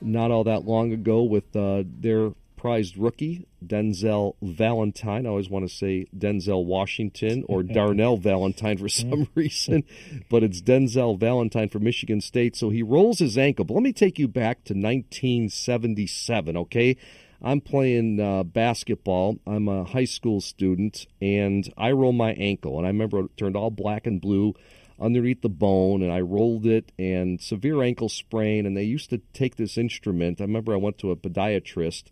not 0.00 0.30
all 0.30 0.44
that 0.44 0.64
long 0.64 0.92
ago 0.92 1.22
with 1.22 1.54
uh, 1.56 1.82
their 1.86 2.32
prized 2.56 2.96
rookie, 2.96 3.46
Denzel 3.64 4.34
Valentine. 4.42 5.26
I 5.26 5.28
always 5.28 5.48
want 5.48 5.68
to 5.68 5.74
say 5.74 6.06
Denzel 6.16 6.64
Washington 6.64 7.44
or 7.48 7.62
Darnell 7.78 8.16
Valentine 8.16 8.78
for 8.78 8.88
some 8.88 9.28
reason, 9.34 9.84
but 10.28 10.42
it's 10.42 10.60
Denzel 10.60 11.18
Valentine 11.18 11.68
from 11.68 11.84
Michigan 11.84 12.20
State. 12.20 12.56
So 12.56 12.70
he 12.70 12.82
rolls 12.82 13.18
his 13.18 13.38
ankle. 13.38 13.64
But 13.64 13.74
let 13.74 13.82
me 13.82 13.92
take 13.92 14.18
you 14.18 14.28
back 14.28 14.64
to 14.64 14.74
1977, 14.74 16.56
okay? 16.56 16.96
I'm 17.42 17.60
playing 17.60 18.20
uh, 18.20 18.44
basketball. 18.44 19.38
I'm 19.46 19.68
a 19.68 19.84
high 19.84 20.04
school 20.04 20.40
student, 20.40 21.06
and 21.20 21.72
I 21.76 21.92
roll 21.92 22.12
my 22.12 22.32
ankle. 22.32 22.78
And 22.78 22.86
I 22.86 22.90
remember 22.90 23.20
it 23.20 23.36
turned 23.36 23.56
all 23.56 23.70
black 23.70 24.06
and 24.06 24.20
blue 24.20 24.54
underneath 24.98 25.42
the 25.42 25.48
bone, 25.48 26.02
and 26.02 26.10
I 26.10 26.20
rolled 26.20 26.66
it, 26.66 26.92
and 26.98 27.40
severe 27.40 27.82
ankle 27.82 28.08
sprain. 28.08 28.64
And 28.66 28.76
they 28.76 28.84
used 28.84 29.10
to 29.10 29.18
take 29.32 29.56
this 29.56 29.76
instrument. 29.76 30.40
I 30.40 30.44
remember 30.44 30.72
I 30.72 30.78
went 30.78 30.98
to 30.98 31.10
a 31.10 31.16
podiatrist, 31.16 32.04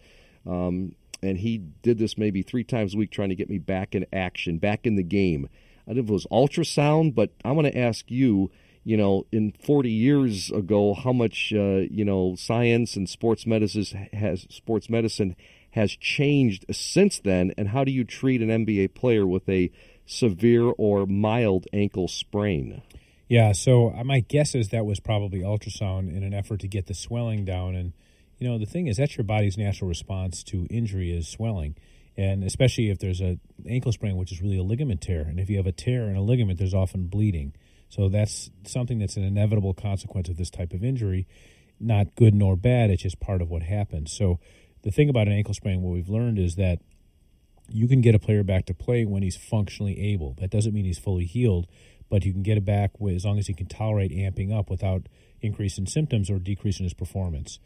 um, 0.46 0.94
and 1.22 1.38
he 1.38 1.58
did 1.58 1.98
this 1.98 2.18
maybe 2.18 2.42
three 2.42 2.64
times 2.64 2.94
a 2.94 2.98
week, 2.98 3.10
trying 3.10 3.30
to 3.30 3.34
get 3.34 3.48
me 3.48 3.58
back 3.58 3.94
in 3.94 4.06
action, 4.12 4.58
back 4.58 4.86
in 4.86 4.96
the 4.96 5.02
game. 5.02 5.48
I 5.86 5.90
don't 5.90 5.96
know 5.96 6.02
if 6.02 6.08
it 6.10 6.12
was 6.12 6.26
ultrasound, 6.26 7.14
but 7.14 7.30
I 7.44 7.52
want 7.52 7.66
to 7.66 7.78
ask 7.78 8.10
you 8.10 8.50
you 8.84 8.96
know, 8.96 9.26
in 9.32 9.52
40 9.52 9.90
years 9.90 10.50
ago, 10.50 10.94
how 10.94 11.12
much, 11.12 11.52
uh, 11.54 11.82
you 11.90 12.04
know, 12.04 12.34
science 12.36 12.96
and 12.96 13.08
sports 13.08 13.46
medicine 13.46 14.08
has 14.12 14.46
sports 14.50 14.90
medicine 14.90 15.34
has 15.70 15.96
changed 15.96 16.64
since 16.70 17.18
then, 17.18 17.52
and 17.58 17.68
how 17.68 17.82
do 17.82 17.90
you 17.90 18.04
treat 18.04 18.40
an 18.40 18.48
NBA 18.48 18.94
player 18.94 19.26
with 19.26 19.48
a 19.48 19.72
severe 20.06 20.70
or 20.78 21.04
mild 21.04 21.66
ankle 21.72 22.06
sprain? 22.06 22.80
Yeah, 23.26 23.52
so 23.52 23.90
uh, 23.90 24.04
my 24.04 24.20
guess 24.20 24.54
is 24.54 24.68
that 24.68 24.86
was 24.86 25.00
probably 25.00 25.40
ultrasound 25.40 26.14
in 26.14 26.22
an 26.22 26.34
effort 26.34 26.60
to 26.60 26.68
get 26.68 26.86
the 26.86 26.94
swelling 26.94 27.44
down. 27.44 27.74
And, 27.74 27.92
you 28.38 28.48
know, 28.48 28.58
the 28.58 28.66
thing 28.66 28.86
is, 28.86 28.98
that's 28.98 29.16
your 29.16 29.24
body's 29.24 29.58
natural 29.58 29.88
response 29.88 30.44
to 30.44 30.66
injury 30.70 31.10
is 31.10 31.26
swelling. 31.26 31.74
And 32.16 32.44
especially 32.44 32.90
if 32.90 32.98
there's 32.98 33.20
a 33.20 33.40
ankle 33.68 33.90
sprain, 33.90 34.16
which 34.16 34.30
is 34.30 34.40
really 34.40 34.58
a 34.58 34.62
ligament 34.62 35.00
tear. 35.00 35.22
And 35.22 35.40
if 35.40 35.50
you 35.50 35.56
have 35.56 35.66
a 35.66 35.72
tear 35.72 36.04
in 36.04 36.16
a 36.16 36.22
ligament, 36.22 36.58
there's 36.58 36.74
often 36.74 37.06
bleeding. 37.06 37.54
So 37.94 38.08
that's 38.08 38.50
something 38.66 38.98
that's 38.98 39.16
an 39.16 39.22
inevitable 39.22 39.72
consequence 39.72 40.28
of 40.28 40.36
this 40.36 40.50
type 40.50 40.72
of 40.72 40.82
injury. 40.82 41.28
Not 41.78 42.16
good 42.16 42.34
nor 42.34 42.56
bad, 42.56 42.90
it's 42.90 43.04
just 43.04 43.20
part 43.20 43.40
of 43.40 43.50
what 43.50 43.62
happens. 43.62 44.12
So 44.12 44.40
the 44.82 44.90
thing 44.90 45.08
about 45.08 45.28
an 45.28 45.32
ankle 45.32 45.54
sprain, 45.54 45.80
what 45.80 45.92
we've 45.92 46.08
learned 46.08 46.40
is 46.40 46.56
that 46.56 46.80
you 47.68 47.86
can 47.86 48.00
get 48.00 48.16
a 48.16 48.18
player 48.18 48.42
back 48.42 48.66
to 48.66 48.74
play 48.74 49.04
when 49.04 49.22
he's 49.22 49.36
functionally 49.36 50.12
able. 50.12 50.34
That 50.40 50.50
doesn't 50.50 50.74
mean 50.74 50.84
he's 50.84 50.98
fully 50.98 51.24
healed, 51.24 51.68
but 52.10 52.24
you 52.24 52.32
can 52.32 52.42
get 52.42 52.58
it 52.58 52.64
back 52.64 52.90
as 53.08 53.24
long 53.24 53.38
as 53.38 53.46
he 53.46 53.54
can 53.54 53.66
tolerate 53.66 54.10
amping 54.10 54.52
up 54.52 54.70
without 54.70 55.08
increase 55.40 55.78
in 55.78 55.86
symptoms 55.86 56.30
or 56.30 56.40
decrease 56.40 56.80
in 56.80 56.84
his 56.84 56.94
performance. 56.94 57.60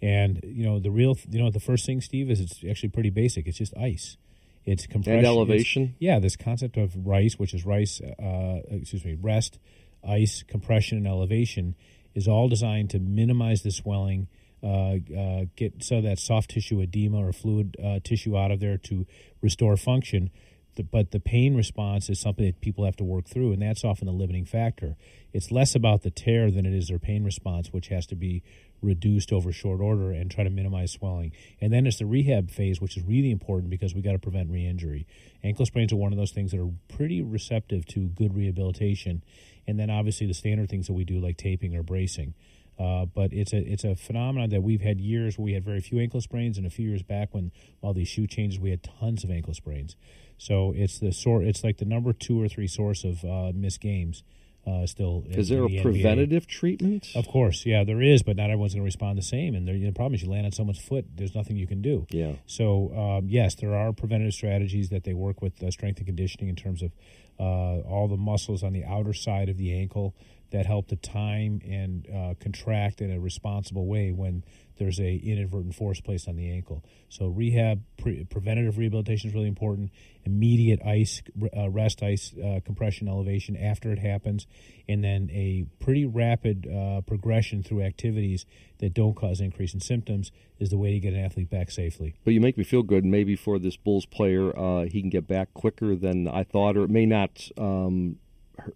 And 0.00 0.40
you 0.44 0.64
know 0.64 0.80
the 0.80 0.90
real, 0.90 1.18
you 1.28 1.42
know, 1.42 1.50
the 1.50 1.60
first 1.60 1.84
thing, 1.84 2.00
Steve, 2.00 2.30
is 2.30 2.40
it's 2.40 2.64
actually 2.68 2.88
pretty 2.88 3.10
basic. 3.10 3.46
It's 3.46 3.58
just 3.58 3.76
ice. 3.76 4.16
It's 4.66 4.86
compression. 4.86 5.18
And 5.18 5.26
elevation. 5.26 5.82
It's, 5.82 5.92
yeah, 6.00 6.18
this 6.18 6.36
concept 6.36 6.76
of 6.76 7.06
rice, 7.06 7.38
which 7.38 7.54
is 7.54 7.66
rice, 7.66 8.00
uh, 8.00 8.60
excuse 8.70 9.04
me, 9.04 9.16
rest, 9.20 9.58
ice, 10.06 10.42
compression, 10.42 10.98
and 10.98 11.06
elevation, 11.06 11.74
is 12.14 12.28
all 12.28 12.48
designed 12.48 12.90
to 12.90 12.98
minimize 12.98 13.62
the 13.62 13.70
swelling. 13.70 14.28
Uh, 14.62 14.96
uh, 15.14 15.44
get 15.56 15.84
so 15.84 16.00
that 16.00 16.18
soft 16.18 16.48
tissue 16.48 16.80
edema 16.80 17.18
or 17.18 17.34
fluid 17.34 17.76
uh, 17.84 18.00
tissue 18.02 18.34
out 18.34 18.50
of 18.50 18.60
there 18.60 18.78
to 18.78 19.06
restore 19.42 19.76
function 19.76 20.30
the, 20.76 20.82
but 20.82 21.10
the 21.10 21.20
pain 21.20 21.54
response 21.54 22.08
is 22.08 22.20
something 22.20 22.44
that 22.44 22.60
people 22.60 22.84
have 22.84 22.96
to 22.96 23.04
work 23.04 23.26
through, 23.26 23.52
and 23.52 23.62
that's 23.62 23.84
often 23.84 24.06
the 24.06 24.12
limiting 24.12 24.44
factor. 24.44 24.96
It's 25.32 25.50
less 25.50 25.74
about 25.74 26.02
the 26.02 26.10
tear 26.10 26.50
than 26.50 26.66
it 26.66 26.74
is 26.74 26.88
their 26.88 26.98
pain 26.98 27.24
response, 27.24 27.72
which 27.72 27.88
has 27.88 28.06
to 28.06 28.14
be 28.14 28.42
reduced 28.82 29.32
over 29.32 29.50
short 29.50 29.80
order 29.80 30.12
and 30.12 30.30
try 30.30 30.44
to 30.44 30.50
minimize 30.50 30.92
swelling. 30.92 31.32
And 31.60 31.72
then 31.72 31.86
it's 31.86 31.98
the 31.98 32.06
rehab 32.06 32.50
phase, 32.50 32.80
which 32.80 32.96
is 32.96 33.02
really 33.04 33.30
important 33.30 33.70
because 33.70 33.94
we 33.94 34.02
got 34.02 34.12
to 34.12 34.18
prevent 34.18 34.50
re-injury. 34.50 35.06
Ankle 35.42 35.66
sprains 35.66 35.92
are 35.92 35.96
one 35.96 36.12
of 36.12 36.18
those 36.18 36.32
things 36.32 36.50
that 36.52 36.60
are 36.60 36.70
pretty 36.88 37.22
receptive 37.22 37.86
to 37.86 38.08
good 38.08 38.34
rehabilitation, 38.34 39.24
and 39.66 39.78
then 39.78 39.90
obviously 39.90 40.26
the 40.26 40.34
standard 40.34 40.68
things 40.68 40.86
that 40.86 40.92
we 40.92 41.04
do 41.04 41.18
like 41.18 41.36
taping 41.36 41.74
or 41.74 41.82
bracing. 41.82 42.34
Uh, 42.78 43.04
but 43.04 43.32
it's 43.32 43.52
a 43.52 43.58
it's 43.58 43.84
a 43.84 43.94
phenomenon 43.94 44.50
that 44.50 44.62
we've 44.62 44.80
had 44.80 45.00
years 45.00 45.38
where 45.38 45.44
we 45.44 45.52
had 45.52 45.64
very 45.64 45.80
few 45.80 46.00
ankle 46.00 46.20
sprains, 46.20 46.58
and 46.58 46.66
a 46.66 46.70
few 46.70 46.88
years 46.88 47.02
back 47.02 47.32
when 47.32 47.52
all 47.82 47.94
these 47.94 48.08
shoe 48.08 48.26
changes, 48.26 48.58
we 48.58 48.70
had 48.70 48.82
tons 48.82 49.22
of 49.22 49.30
ankle 49.30 49.54
sprains. 49.54 49.96
So 50.38 50.72
it's 50.76 50.98
the 50.98 51.12
sort 51.12 51.44
it's 51.44 51.64
like 51.64 51.78
the 51.78 51.84
number 51.84 52.12
two 52.12 52.40
or 52.42 52.48
three 52.48 52.66
source 52.66 53.04
of 53.04 53.24
uh, 53.24 53.52
missed 53.54 53.80
games. 53.80 54.22
Uh, 54.66 54.86
still, 54.86 55.24
is 55.28 55.50
there 55.50 55.68
the 55.68 55.76
a 55.76 55.82
preventative 55.82 56.46
treatment? 56.46 57.08
Of 57.14 57.28
course, 57.28 57.66
yeah, 57.66 57.84
there 57.84 58.00
is, 58.00 58.22
but 58.22 58.36
not 58.36 58.44
everyone's 58.44 58.72
going 58.72 58.80
to 58.80 58.86
respond 58.86 59.18
the 59.18 59.22
same. 59.22 59.54
And 59.54 59.68
there, 59.68 59.78
the 59.78 59.92
problem 59.92 60.14
is, 60.14 60.22
you 60.22 60.30
land 60.30 60.46
on 60.46 60.52
someone's 60.52 60.78
foot. 60.78 61.04
There's 61.14 61.34
nothing 61.34 61.56
you 61.56 61.66
can 61.66 61.82
do. 61.82 62.06
Yeah. 62.08 62.32
So 62.46 62.90
um, 62.96 63.28
yes, 63.28 63.56
there 63.56 63.74
are 63.74 63.92
preventative 63.92 64.32
strategies 64.32 64.88
that 64.88 65.04
they 65.04 65.12
work 65.12 65.42
with 65.42 65.62
uh, 65.62 65.70
strength 65.70 65.98
and 65.98 66.06
conditioning 66.06 66.48
in 66.48 66.56
terms 66.56 66.82
of 66.82 66.92
uh, 67.38 67.80
all 67.80 68.08
the 68.08 68.16
muscles 68.16 68.62
on 68.62 68.72
the 68.72 68.84
outer 68.84 69.12
side 69.12 69.50
of 69.50 69.58
the 69.58 69.78
ankle 69.78 70.14
that 70.50 70.66
help 70.66 70.88
to 70.88 70.96
time 70.96 71.60
and 71.68 72.08
uh, 72.08 72.34
contract 72.40 73.00
in 73.00 73.10
a 73.12 73.18
responsible 73.18 73.86
way 73.86 74.12
when 74.12 74.44
there's 74.78 74.98
a 74.98 75.16
inadvertent 75.16 75.74
force 75.74 76.00
placed 76.00 76.28
on 76.28 76.36
the 76.36 76.50
ankle. 76.50 76.84
So 77.08 77.26
rehab, 77.26 77.82
pre- 77.96 78.24
preventative 78.24 78.78
rehabilitation 78.78 79.30
is 79.30 79.34
really 79.34 79.48
important. 79.48 79.90
Immediate 80.24 80.80
ice, 80.84 81.22
uh, 81.56 81.70
rest, 81.70 82.02
ice 82.02 82.34
uh, 82.38 82.60
compression, 82.64 83.08
elevation 83.08 83.56
after 83.56 83.92
it 83.92 83.98
happens, 83.98 84.46
and 84.88 85.04
then 85.04 85.30
a 85.32 85.64
pretty 85.78 86.04
rapid 86.04 86.66
uh, 86.66 87.02
progression 87.02 87.62
through 87.62 87.82
activities 87.82 88.46
that 88.78 88.94
don't 88.94 89.14
cause 89.14 89.40
increase 89.40 89.74
in 89.74 89.80
symptoms 89.80 90.30
is 90.58 90.70
the 90.70 90.78
way 90.78 90.92
to 90.92 91.00
get 91.00 91.12
an 91.12 91.24
athlete 91.24 91.50
back 91.50 91.70
safely. 91.70 92.14
But 92.24 92.34
you 92.34 92.40
make 92.40 92.58
me 92.58 92.64
feel 92.64 92.82
good. 92.82 93.04
Maybe 93.04 93.36
for 93.36 93.58
this 93.58 93.76
Bulls 93.76 94.06
player, 94.06 94.56
uh, 94.58 94.84
he 94.84 95.00
can 95.00 95.10
get 95.10 95.26
back 95.26 95.54
quicker 95.54 95.94
than 95.94 96.26
I 96.28 96.42
thought, 96.42 96.76
or 96.76 96.84
it 96.84 96.90
may 96.90 97.06
not. 97.06 97.48
Um, 97.56 98.16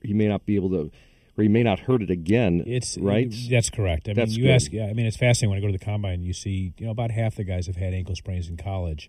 he 0.02 0.12
may 0.12 0.26
not 0.26 0.45
be 0.45 0.57
able 0.57 0.71
to 0.71 0.90
or 1.38 1.42
he 1.42 1.49
may 1.49 1.62
not 1.62 1.78
hurt 1.78 2.02
it 2.02 2.11
again. 2.11 2.64
It's 2.66 2.99
right. 2.99 3.33
That's 3.49 3.71
correct. 3.71 4.09
I 4.09 4.12
that's 4.12 4.33
mean, 4.33 4.38
you 4.40 4.45
good. 4.47 4.54
ask. 4.54 4.75
I 4.75 4.92
mean, 4.92 5.07
it's 5.07 5.16
fascinating 5.16 5.50
when 5.50 5.59
I 5.59 5.61
go 5.61 5.68
to 5.68 5.78
the 5.78 5.85
combine. 5.85 6.23
You 6.23 6.33
see, 6.33 6.75
you 6.76 6.87
know, 6.87 6.90
about 6.90 7.12
half 7.12 7.37
the 7.37 7.45
guys 7.45 7.68
have 7.68 7.76
had 7.76 7.95
ankle 7.95 8.16
sprains 8.16 8.49
in 8.49 8.57
college, 8.57 9.09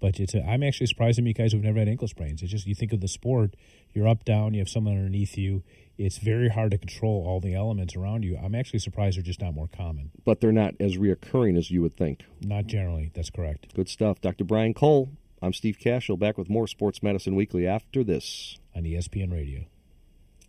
but 0.00 0.18
it's. 0.18 0.34
A, 0.34 0.42
I'm 0.44 0.64
actually 0.64 0.88
surprised 0.88 1.16
to 1.16 1.22
meet 1.22 1.38
guys 1.38 1.52
who've 1.52 1.62
never 1.62 1.78
had 1.78 1.88
ankle 1.88 2.08
sprains. 2.08 2.42
It's 2.42 2.50
just 2.50 2.66
you 2.66 2.74
think 2.74 2.92
of 2.92 3.00
the 3.00 3.08
sport. 3.08 3.54
You're 3.94 4.08
up, 4.08 4.24
down. 4.24 4.54
You 4.54 4.60
have 4.60 4.68
someone 4.68 4.96
underneath 4.96 5.38
you. 5.38 5.62
It's 5.96 6.18
very 6.18 6.48
hard 6.48 6.72
to 6.72 6.78
control 6.78 7.24
all 7.26 7.40
the 7.40 7.54
elements 7.54 7.96
around 7.96 8.24
you. 8.24 8.36
I'm 8.36 8.54
actually 8.54 8.80
surprised 8.80 9.16
they're 9.16 9.22
just 9.22 9.40
not 9.40 9.54
more 9.54 9.68
common. 9.68 10.10
But 10.24 10.40
they're 10.40 10.52
not 10.52 10.74
as 10.78 10.96
reoccurring 10.96 11.56
as 11.56 11.70
you 11.70 11.82
would 11.82 11.96
think. 11.96 12.24
Not 12.40 12.66
generally. 12.66 13.10
That's 13.14 13.30
correct. 13.30 13.74
Good 13.74 13.88
stuff, 13.88 14.20
Dr. 14.20 14.44
Brian 14.44 14.74
Cole. 14.74 15.10
I'm 15.40 15.52
Steve 15.52 15.78
Kashul. 15.80 16.18
Back 16.18 16.38
with 16.38 16.48
more 16.48 16.66
Sports 16.66 17.02
Medicine 17.02 17.36
Weekly 17.36 17.66
after 17.66 18.02
this 18.02 18.58
on 18.74 18.82
ESPN 18.82 19.32
Radio. 19.32 19.64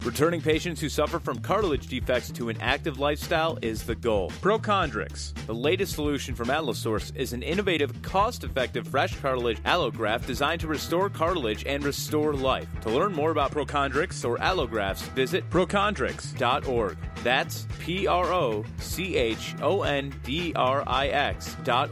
Returning 0.06 0.42
patients 0.42 0.80
who 0.80 0.88
suffer 0.88 1.20
from 1.20 1.40
cartilage 1.40 1.88
defects 1.88 2.32
to 2.32 2.48
an 2.48 2.56
active 2.62 3.00
lifestyle 3.00 3.60
is 3.62 3.84
the 3.84 3.96
goal. 3.96 4.30
Prochondrix, 4.42 5.34
the 5.46 5.54
latest 5.54 5.94
solution 5.94 6.34
from 6.34 6.50
Allosource, 6.50 7.12
is 7.16 7.34
an 7.34 7.44
innovative, 7.44 8.02
cost 8.02 8.46
effective 8.46 8.88
fresh 8.88 9.14
cartilage 9.20 9.62
allograft 9.64 10.26
designed 10.26 10.62
to 10.62 10.68
restore 10.68 11.10
cartilage 11.10 11.66
and 11.66 11.84
restore 11.84 12.34
life. 12.34 12.68
To 12.82 12.90
learn 12.90 13.12
more 13.12 13.32
about 13.32 13.52
Prochondrix 13.52 14.24
or 14.24 14.38
allografts, 14.38 15.02
visit 15.10 15.48
prochondrix.org. 15.50 16.98
That's 17.22 17.68
P 17.80 18.08
R 18.08 18.32
O 18.32 18.64
C 18.78 19.18
H 19.18 19.54
O 19.62 19.84
N 19.84 20.18
D 20.24 20.54
R 20.56 20.82
I 20.88 21.08
X 21.10 21.58
dot. 21.66 21.90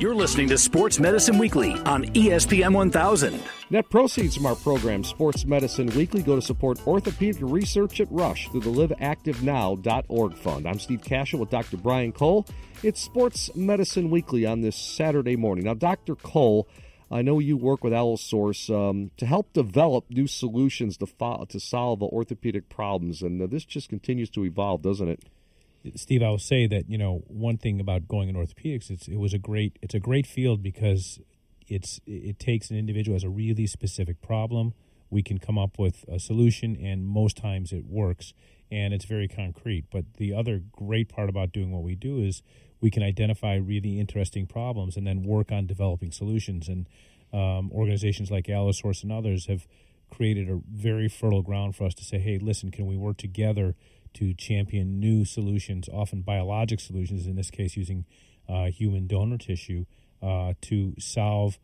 You're 0.00 0.14
listening 0.14 0.48
to 0.50 0.56
Sports 0.56 1.00
Medicine 1.00 1.36
Weekly 1.36 1.72
on 1.80 2.04
ESPN 2.04 2.72
1000. 2.72 3.42
Net 3.72 3.88
proceeds 3.88 4.34
from 4.34 4.46
our 4.46 4.56
program, 4.56 5.04
Sports 5.04 5.44
Medicine 5.44 5.86
Weekly, 5.94 6.24
go 6.24 6.34
to 6.34 6.42
support 6.42 6.84
orthopedic 6.88 7.40
research 7.40 8.00
at 8.00 8.10
Rush 8.10 8.48
through 8.48 8.62
the 8.62 8.70
liveactivenow.org 8.70 10.36
fund. 10.36 10.66
I'm 10.66 10.80
Steve 10.80 11.02
Kashul 11.02 11.38
with 11.38 11.50
Dr. 11.50 11.76
Brian 11.76 12.10
Cole. 12.10 12.46
It's 12.82 13.00
Sports 13.00 13.54
Medicine 13.54 14.10
Weekly 14.10 14.44
on 14.44 14.62
this 14.62 14.74
Saturday 14.74 15.36
morning. 15.36 15.66
Now, 15.66 15.74
Dr. 15.74 16.16
Cole, 16.16 16.66
I 17.12 17.22
know 17.22 17.38
you 17.38 17.56
work 17.56 17.84
with 17.84 17.92
Allosource 17.92 18.68
um, 18.70 19.12
to 19.18 19.24
help 19.24 19.52
develop 19.52 20.06
new 20.10 20.26
solutions 20.26 20.96
to, 20.96 21.06
fo- 21.06 21.44
to 21.44 21.60
solve 21.60 22.02
orthopedic 22.02 22.70
problems, 22.70 23.22
and 23.22 23.40
uh, 23.40 23.46
this 23.46 23.64
just 23.64 23.88
continues 23.88 24.30
to 24.30 24.44
evolve, 24.44 24.82
doesn't 24.82 25.08
it? 25.08 25.22
Steve, 25.94 26.24
I 26.24 26.28
will 26.28 26.38
say 26.38 26.66
that 26.66 26.90
you 26.90 26.98
know 26.98 27.22
one 27.28 27.56
thing 27.56 27.80
about 27.80 28.08
going 28.08 28.28
in 28.28 28.34
orthopedics, 28.34 28.90
it's 28.90 29.06
it 29.08 29.16
was 29.16 29.32
a 29.32 29.38
great 29.38 29.78
it's 29.80 29.94
a 29.94 30.00
great 30.00 30.26
field 30.26 30.62
because 30.62 31.20
it's 31.70 32.00
it 32.06 32.38
takes 32.38 32.70
an 32.70 32.76
individual 32.76 33.16
as 33.16 33.24
a 33.24 33.28
really 33.28 33.66
specific 33.66 34.20
problem. 34.20 34.74
We 35.08 35.22
can 35.22 35.38
come 35.38 35.58
up 35.58 35.78
with 35.78 36.04
a 36.08 36.18
solution, 36.18 36.76
and 36.76 37.04
most 37.04 37.36
times 37.36 37.72
it 37.72 37.84
works, 37.86 38.32
and 38.70 38.92
it's 38.94 39.04
very 39.04 39.28
concrete. 39.28 39.86
But 39.90 40.14
the 40.18 40.34
other 40.34 40.62
great 40.72 41.08
part 41.08 41.28
about 41.28 41.52
doing 41.52 41.72
what 41.72 41.82
we 41.82 41.94
do 41.94 42.18
is 42.22 42.42
we 42.80 42.90
can 42.90 43.02
identify 43.02 43.54
really 43.56 43.98
interesting 43.98 44.46
problems 44.46 44.96
and 44.96 45.06
then 45.06 45.22
work 45.22 45.50
on 45.50 45.66
developing 45.66 46.12
solutions. 46.12 46.68
And 46.68 46.88
um, 47.32 47.70
organizations 47.72 48.30
like 48.30 48.48
Allosource 48.48 49.02
and 49.02 49.12
others 49.12 49.46
have 49.46 49.66
created 50.10 50.48
a 50.48 50.60
very 50.70 51.08
fertile 51.08 51.42
ground 51.42 51.76
for 51.76 51.84
us 51.84 51.94
to 51.94 52.04
say, 52.04 52.18
hey, 52.18 52.38
listen, 52.38 52.70
can 52.70 52.86
we 52.86 52.96
work 52.96 53.16
together? 53.16 53.74
to 54.14 54.34
champion 54.34 54.98
new 55.00 55.24
solutions, 55.24 55.88
often 55.92 56.22
biologic 56.22 56.80
solutions, 56.80 57.26
in 57.26 57.36
this 57.36 57.50
case 57.50 57.76
using 57.76 58.04
uh, 58.48 58.66
human 58.66 59.06
donor 59.06 59.38
tissue, 59.38 59.84
uh, 60.22 60.54
to 60.62 60.94
solve 60.98 61.58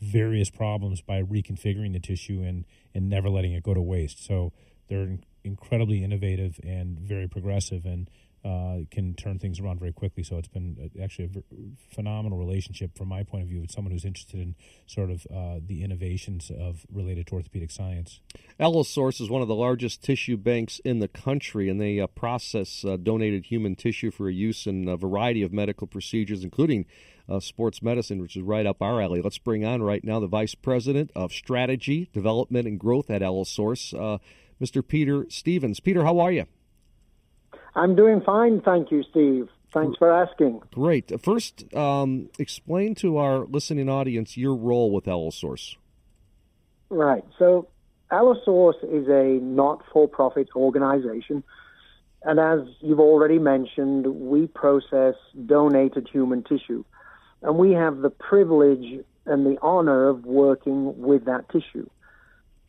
various 0.00 0.50
problems 0.50 1.02
by 1.02 1.22
reconfiguring 1.22 1.92
the 1.92 2.00
tissue 2.00 2.42
and, 2.42 2.64
and 2.94 3.08
never 3.08 3.28
letting 3.28 3.52
it 3.52 3.62
go 3.62 3.74
to 3.74 3.82
waste. 3.82 4.24
So 4.24 4.52
they're 4.88 5.18
incredibly 5.44 6.02
innovative 6.02 6.58
and 6.62 6.98
very 6.98 7.28
progressive. 7.28 7.84
And 7.84 8.08
uh, 8.44 8.78
can 8.90 9.14
turn 9.14 9.38
things 9.38 9.60
around 9.60 9.78
very 9.78 9.92
quickly. 9.92 10.22
So 10.22 10.38
it's 10.38 10.48
been 10.48 10.90
uh, 10.98 11.02
actually 11.02 11.26
a 11.26 11.94
phenomenal 11.94 12.38
relationship 12.38 12.96
from 12.96 13.08
my 13.08 13.22
point 13.22 13.42
of 13.42 13.48
view 13.48 13.60
with 13.60 13.70
someone 13.70 13.92
who's 13.92 14.04
interested 14.04 14.40
in 14.40 14.54
sort 14.86 15.10
of 15.10 15.26
uh, 15.26 15.60
the 15.66 15.82
innovations 15.82 16.50
of 16.50 16.86
related 16.90 17.26
to 17.28 17.34
orthopedic 17.34 17.70
science. 17.70 18.20
Allosource 18.58 19.20
is 19.20 19.28
one 19.28 19.42
of 19.42 19.48
the 19.48 19.54
largest 19.54 20.02
tissue 20.02 20.38
banks 20.38 20.80
in 20.84 21.00
the 21.00 21.08
country, 21.08 21.68
and 21.68 21.80
they 21.80 22.00
uh, 22.00 22.06
process 22.06 22.82
uh, 22.84 22.96
donated 22.96 23.46
human 23.46 23.76
tissue 23.76 24.10
for 24.10 24.30
use 24.30 24.66
in 24.66 24.88
a 24.88 24.96
variety 24.96 25.42
of 25.42 25.52
medical 25.52 25.86
procedures, 25.86 26.42
including 26.42 26.86
uh, 27.28 27.40
sports 27.40 27.82
medicine, 27.82 28.22
which 28.22 28.36
is 28.36 28.42
right 28.42 28.64
up 28.64 28.80
our 28.80 29.02
alley. 29.02 29.20
Let's 29.20 29.38
bring 29.38 29.66
on 29.66 29.82
right 29.82 30.02
now 30.02 30.18
the 30.18 30.26
Vice 30.26 30.54
President 30.54 31.10
of 31.14 31.32
Strategy, 31.32 32.08
Development, 32.12 32.66
and 32.66 32.80
Growth 32.80 33.10
at 33.10 33.22
Allosource, 33.22 33.92
Mr. 34.60 34.86
Peter 34.86 35.26
Stevens. 35.28 35.78
Peter, 35.78 36.04
how 36.04 36.18
are 36.18 36.32
you? 36.32 36.46
I'm 37.74 37.94
doing 37.94 38.20
fine, 38.20 38.60
thank 38.60 38.90
you, 38.90 39.02
Steve. 39.10 39.48
Thanks 39.72 39.96
for 39.98 40.10
asking. 40.10 40.62
Great. 40.72 41.12
First, 41.22 41.72
um, 41.74 42.28
explain 42.38 42.96
to 42.96 43.18
our 43.18 43.44
listening 43.46 43.88
audience 43.88 44.36
your 44.36 44.56
role 44.56 44.90
with 44.90 45.06
Allosource. 45.06 45.76
Right. 46.88 47.24
So, 47.38 47.68
Allosource 48.10 48.76
is 48.82 49.06
a 49.08 49.38
not 49.40 49.84
for 49.92 50.08
profit 50.08 50.48
organization. 50.56 51.44
And 52.22 52.40
as 52.40 52.60
you've 52.80 53.00
already 53.00 53.38
mentioned, 53.38 54.06
we 54.06 54.48
process 54.48 55.14
donated 55.46 56.08
human 56.12 56.42
tissue. 56.42 56.84
And 57.42 57.56
we 57.56 57.72
have 57.72 57.98
the 57.98 58.10
privilege 58.10 59.04
and 59.24 59.46
the 59.46 59.56
honor 59.62 60.08
of 60.08 60.24
working 60.24 61.00
with 61.00 61.24
that 61.26 61.48
tissue. 61.50 61.88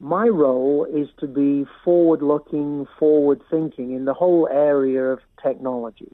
My 0.04 0.28
role 0.28 0.88
is 0.92 1.10
to 1.20 1.28
be 1.28 1.68
forward 1.84 2.24
looking, 2.24 2.88
forward 2.98 3.40
thinking 3.52 3.92
in 3.92 4.06
the 4.06 4.16
whole 4.16 4.50
area 4.52 5.04
of 5.04 5.20
technology. 5.42 6.12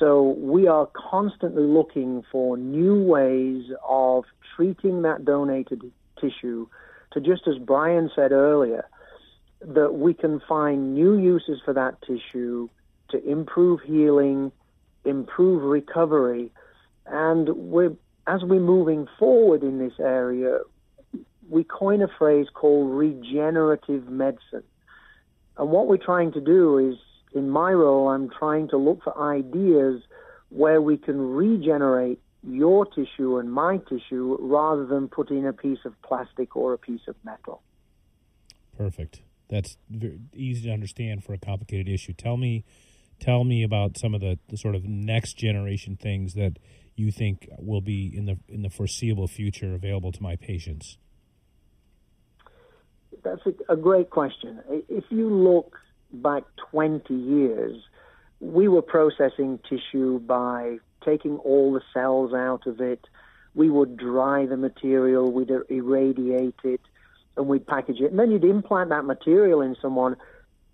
So 0.00 0.30
we 0.36 0.66
are 0.66 0.88
constantly 0.92 1.62
looking 1.62 2.24
for 2.32 2.56
new 2.56 3.00
ways 3.00 3.70
of 3.88 4.24
treating 4.56 5.02
that 5.02 5.24
donated 5.24 5.92
tissue 6.20 6.66
to 7.12 7.20
just 7.20 7.46
as 7.46 7.56
Brian 7.58 8.10
said 8.16 8.32
earlier, 8.32 8.84
that 9.60 9.94
we 9.94 10.12
can 10.12 10.40
find 10.48 10.92
new 10.92 11.16
uses 11.16 11.60
for 11.64 11.72
that 11.74 12.02
tissue 12.02 12.68
to 13.10 13.24
improve 13.24 13.80
healing, 13.82 14.50
improve 15.04 15.62
recovery, 15.62 16.50
and 17.06 17.48
we're, 17.50 17.92
as 18.26 18.42
we're 18.42 18.58
moving 18.58 19.06
forward 19.20 19.62
in 19.62 19.78
this 19.78 20.00
area, 20.00 20.58
we 21.48 21.64
coin 21.64 22.02
a 22.02 22.08
phrase 22.18 22.46
called 22.52 22.90
regenerative 22.90 24.08
medicine. 24.08 24.64
And 25.56 25.70
what 25.70 25.86
we're 25.86 25.96
trying 25.96 26.32
to 26.32 26.40
do 26.40 26.78
is, 26.78 26.96
in 27.34 27.50
my 27.50 27.72
role, 27.72 28.08
I'm 28.08 28.30
trying 28.30 28.68
to 28.68 28.76
look 28.76 29.02
for 29.02 29.16
ideas 29.20 30.02
where 30.48 30.80
we 30.80 30.96
can 30.96 31.18
regenerate 31.18 32.20
your 32.42 32.86
tissue 32.86 33.38
and 33.38 33.52
my 33.52 33.78
tissue 33.88 34.36
rather 34.40 34.84
than 34.86 35.08
put 35.08 35.30
in 35.30 35.46
a 35.46 35.52
piece 35.52 35.78
of 35.84 36.00
plastic 36.02 36.56
or 36.56 36.72
a 36.72 36.78
piece 36.78 37.02
of 37.06 37.14
metal. 37.24 37.62
Perfect. 38.76 39.22
That's 39.48 39.76
easy 40.34 40.68
to 40.68 40.72
understand 40.72 41.24
for 41.24 41.34
a 41.34 41.38
complicated 41.38 41.88
issue. 41.88 42.14
Tell 42.14 42.36
me, 42.36 42.64
tell 43.20 43.44
me 43.44 43.62
about 43.62 43.98
some 43.98 44.14
of 44.14 44.20
the, 44.20 44.38
the 44.48 44.56
sort 44.56 44.74
of 44.74 44.84
next 44.84 45.34
generation 45.34 45.96
things 45.96 46.34
that 46.34 46.58
you 46.96 47.10
think 47.10 47.48
will 47.58 47.80
be 47.80 48.12
in 48.14 48.26
the 48.26 48.38
in 48.48 48.62
the 48.62 48.70
foreseeable 48.70 49.28
future 49.28 49.74
available 49.74 50.12
to 50.12 50.22
my 50.22 50.36
patients. 50.36 50.98
That's 53.22 53.42
a, 53.46 53.72
a 53.72 53.76
great 53.76 54.10
question. 54.10 54.60
If 54.88 55.04
you 55.10 55.28
look 55.28 55.78
back 56.12 56.44
20 56.70 57.14
years, 57.14 57.82
we 58.40 58.68
were 58.68 58.82
processing 58.82 59.60
tissue 59.68 60.18
by 60.20 60.78
taking 61.04 61.38
all 61.38 61.72
the 61.72 61.82
cells 61.94 62.34
out 62.34 62.66
of 62.66 62.80
it. 62.80 63.06
We 63.54 63.70
would 63.70 63.96
dry 63.96 64.46
the 64.46 64.56
material, 64.56 65.30
we'd 65.30 65.50
irradiate 65.68 66.58
it, 66.64 66.80
and 67.36 67.46
we'd 67.46 67.66
package 67.66 68.00
it. 68.00 68.10
And 68.10 68.18
then 68.18 68.30
you'd 68.30 68.44
implant 68.44 68.90
that 68.90 69.04
material 69.04 69.60
in 69.60 69.76
someone, 69.80 70.16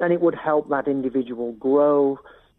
and 0.00 0.12
it 0.12 0.20
would 0.20 0.34
help 0.34 0.68
that 0.70 0.88
individual 0.88 1.52
grow 1.52 2.18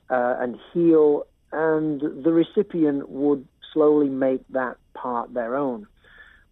uh, 0.10 0.36
and 0.39 0.58
heal, 0.73 1.25
and 1.52 2.02
the 2.02 2.32
recipient 2.32 3.10
would 3.10 3.47
slowly 3.73 4.10
make 4.10 4.41
that 4.49 4.78
part 4.93 5.34
their 5.34 5.56
own. 5.56 5.88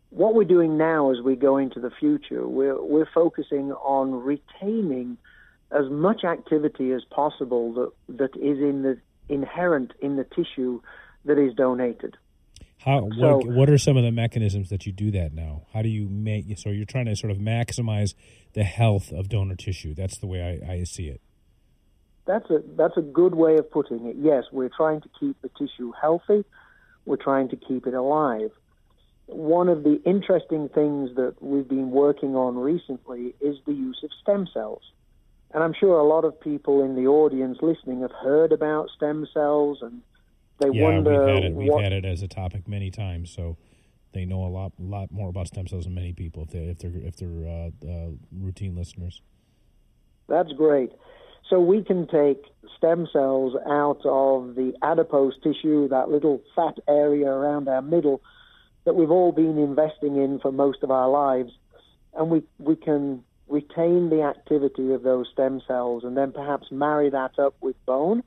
What 0.09 0.35
we're 0.35 0.45
doing 0.45 0.77
now 0.77 1.11
as 1.11 1.21
we 1.21 1.35
go 1.35 1.57
into 1.57 1.79
the 1.79 1.91
future, 1.91 2.47
we're, 2.47 2.81
we're 2.81 3.09
focusing 3.13 3.71
on 3.73 4.13
retaining 4.13 5.17
as 5.71 5.89
much 5.89 6.23
activity 6.23 6.91
as 6.93 7.03
possible 7.09 7.73
that, 7.73 8.17
that 8.17 8.35
is 8.37 8.59
in 8.59 8.83
the 8.83 8.97
inherent 9.29 9.91
in 10.01 10.15
the 10.15 10.23
tissue 10.23 10.81
that 11.25 11.37
is 11.37 11.53
donated. 11.53 12.15
How 12.79 13.09
so, 13.19 13.37
what, 13.37 13.47
what 13.47 13.69
are 13.69 13.77
some 13.77 13.97
of 13.97 14.03
the 14.03 14.11
mechanisms 14.11 14.69
that 14.69 14.85
you 14.85 14.93
do 14.93 15.11
that 15.11 15.33
now? 15.33 15.63
How 15.73 15.81
do 15.81 15.89
you 15.89 16.07
make 16.07 16.45
so 16.57 16.69
you're 16.69 16.85
trying 16.85 17.07
to 17.07 17.15
sort 17.15 17.31
of 17.31 17.37
maximize 17.37 18.13
the 18.53 18.63
health 18.63 19.11
of 19.11 19.27
donor 19.27 19.55
tissue? 19.55 19.93
That's 19.93 20.17
the 20.19 20.27
way 20.27 20.61
I, 20.63 20.71
I 20.71 20.83
see 20.83 21.07
it. 21.07 21.19
That's 22.25 22.49
a 22.49 22.61
that's 22.77 22.95
a 22.97 23.01
good 23.01 23.35
way 23.35 23.57
of 23.57 23.69
putting 23.71 24.05
it. 24.05 24.15
Yes, 24.19 24.45
we're 24.51 24.69
trying 24.69 25.01
to 25.01 25.09
keep 25.19 25.41
the 25.41 25.49
tissue 25.57 25.91
healthy. 25.99 26.45
We're 27.05 27.17
trying 27.17 27.49
to 27.49 27.55
keep 27.55 27.87
it 27.87 27.93
alive. 27.93 28.51
One 29.27 29.69
of 29.69 29.83
the 29.83 30.01
interesting 30.05 30.69
things 30.69 31.15
that 31.15 31.35
we've 31.41 31.67
been 31.67 31.91
working 31.91 32.35
on 32.35 32.57
recently 32.57 33.35
is 33.39 33.57
the 33.65 33.73
use 33.73 33.99
of 34.03 34.09
stem 34.21 34.47
cells. 34.53 34.81
And 35.53 35.63
I'm 35.63 35.73
sure 35.79 35.99
a 35.99 36.07
lot 36.07 36.25
of 36.25 36.39
people 36.39 36.83
in 36.83 36.95
the 36.95 37.07
audience 37.07 37.59
listening 37.61 38.01
have 38.01 38.11
heard 38.11 38.51
about 38.51 38.89
stem 38.95 39.27
cells 39.33 39.79
and 39.81 40.01
they 40.59 40.69
yeah, 40.71 40.83
wonder. 40.83 41.25
We've 41.25 41.35
had 41.35 41.43
it. 41.43 41.53
We've 41.53 41.69
what, 41.69 41.83
had 41.83 41.93
it 41.93 42.05
as 42.05 42.21
a 42.21 42.27
topic 42.27 42.67
many 42.67 42.89
times, 42.89 43.31
so 43.31 43.57
they 44.13 44.25
know 44.25 44.45
a 44.45 44.49
lot, 44.49 44.73
lot 44.79 45.11
more 45.11 45.29
about 45.29 45.47
stem 45.47 45.67
cells 45.67 45.83
than 45.83 45.93
many 45.93 46.13
people 46.13 46.43
if 46.43 46.49
they 46.49 46.59
if 46.59 46.79
they're 46.79 46.95
if 46.95 47.15
they're 47.17 47.47
uh, 47.47 47.87
uh, 47.87 48.09
routine 48.31 48.75
listeners. 48.75 49.21
That's 50.27 50.51
great. 50.53 50.91
So 51.49 51.61
we 51.61 51.83
can 51.83 52.07
take 52.07 52.43
stem 52.75 53.07
cells 53.13 53.55
out 53.67 54.01
of 54.03 54.55
the 54.55 54.73
adipose 54.81 55.33
tissue, 55.41 55.87
that 55.89 56.09
little 56.09 56.41
fat 56.55 56.73
area 56.89 57.27
around 57.27 57.69
our 57.69 57.81
middle 57.81 58.21
that 58.87 58.95
we've 58.95 59.11
all 59.11 59.33
been 59.33 59.57
investing 59.57 60.15
in 60.15 60.39
for 60.39 60.49
most 60.49 60.81
of 60.81 60.91
our 60.91 61.09
lives, 61.09 61.51
and 62.15 62.31
we 62.31 62.41
we 62.57 62.73
can 62.73 63.21
retain 63.49 64.09
the 64.09 64.21
activity 64.21 64.93
of 64.93 65.03
those 65.03 65.27
stem 65.31 65.61
cells 65.67 66.05
and 66.05 66.15
then 66.15 66.31
perhaps 66.31 66.71
marry 66.71 67.09
that 67.09 67.37
up 67.37 67.53
with 67.61 67.75
bone 67.85 68.23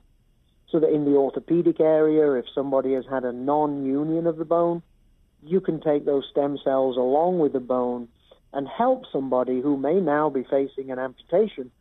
so 0.71 0.79
that 0.79 0.93
in 0.93 1.03
the 1.03 1.15
orthopedic 1.15 1.79
area, 1.79 2.33
if 2.33 2.45
somebody 2.53 2.93
has 2.93 3.05
had 3.09 3.23
a 3.23 3.31
non 3.31 3.83
union 3.83 4.27
of 4.27 4.37
the 4.37 4.45
bone, 4.45 4.83
you 5.43 5.61
can 5.61 5.81
take 5.81 6.05
those 6.05 6.27
stem 6.29 6.59
cells 6.63 6.95
along 6.95 7.39
with 7.39 7.53
the 7.53 7.59
bone 7.59 8.07
and 8.53 8.67
help 8.67 9.05
somebody 9.11 9.61
who 9.61 9.77
may 9.77 9.99
now 9.99 10.29
be 10.29 10.43
facing 10.43 10.91
an 10.91 10.99
amputation. 10.99 11.71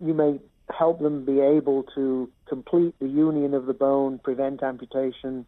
You 0.00 0.14
may 0.14 0.40
help 0.76 0.98
them 1.00 1.24
be 1.24 1.38
able 1.38 1.84
to 1.94 2.28
complete 2.48 2.96
the 2.98 3.08
union 3.08 3.54
of 3.54 3.66
the 3.66 3.74
bone, 3.74 4.18
prevent 4.18 4.60
amputation, 4.64 5.46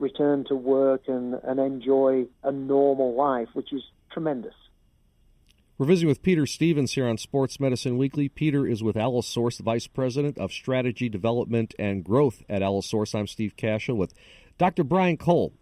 return 0.00 0.44
to 0.48 0.54
work, 0.54 1.02
and, 1.06 1.34
and 1.34 1.60
enjoy 1.60 2.26
a 2.42 2.50
normal 2.50 3.14
life, 3.14 3.48
which 3.52 3.72
is 3.72 3.82
tremendous. 4.12 4.54
We're 5.80 5.86
visiting 5.86 6.08
with 6.08 6.22
Peter 6.22 6.44
Stevens 6.44 6.92
here 6.92 7.08
on 7.08 7.16
Sports 7.16 7.58
Medicine 7.58 7.96
Weekly. 7.96 8.28
Peter 8.28 8.66
is 8.66 8.82
with 8.82 8.96
Allosource, 8.96 9.60
Vice 9.60 9.86
President 9.86 10.36
of 10.36 10.52
Strategy 10.52 11.08
Development 11.08 11.74
and 11.78 12.04
Growth 12.04 12.42
at 12.50 12.62
Allosource. 12.62 13.14
I'm 13.14 13.26
Steve 13.26 13.54
Kashul 13.56 13.96
with 13.96 14.12
Dr. 14.58 14.84
Brian 14.84 15.16
Cole. 15.16 15.54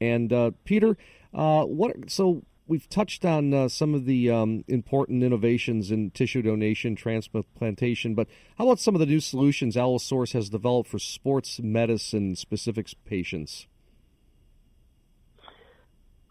And 0.00 0.32
uh, 0.32 0.50
Peter, 0.64 0.96
uh, 1.32 1.62
what? 1.62 2.10
So 2.10 2.42
we've 2.66 2.88
touched 2.88 3.24
on 3.24 3.54
uh, 3.54 3.68
some 3.68 3.94
of 3.94 4.04
the 4.04 4.30
um, 4.30 4.64
important 4.68 5.22
innovations 5.22 5.90
in 5.90 6.10
tissue 6.10 6.42
donation, 6.42 6.96
transplantation, 6.96 8.14
but 8.14 8.28
how 8.58 8.64
about 8.64 8.78
some 8.78 8.94
of 8.94 9.00
the 9.00 9.06
new 9.06 9.20
solutions 9.20 9.76
Allosource 9.76 10.32
has 10.32 10.50
developed 10.50 10.90
for 10.90 10.98
sports 10.98 11.60
medicine 11.60 12.34
specific 12.34 12.88
patients? 13.04 13.66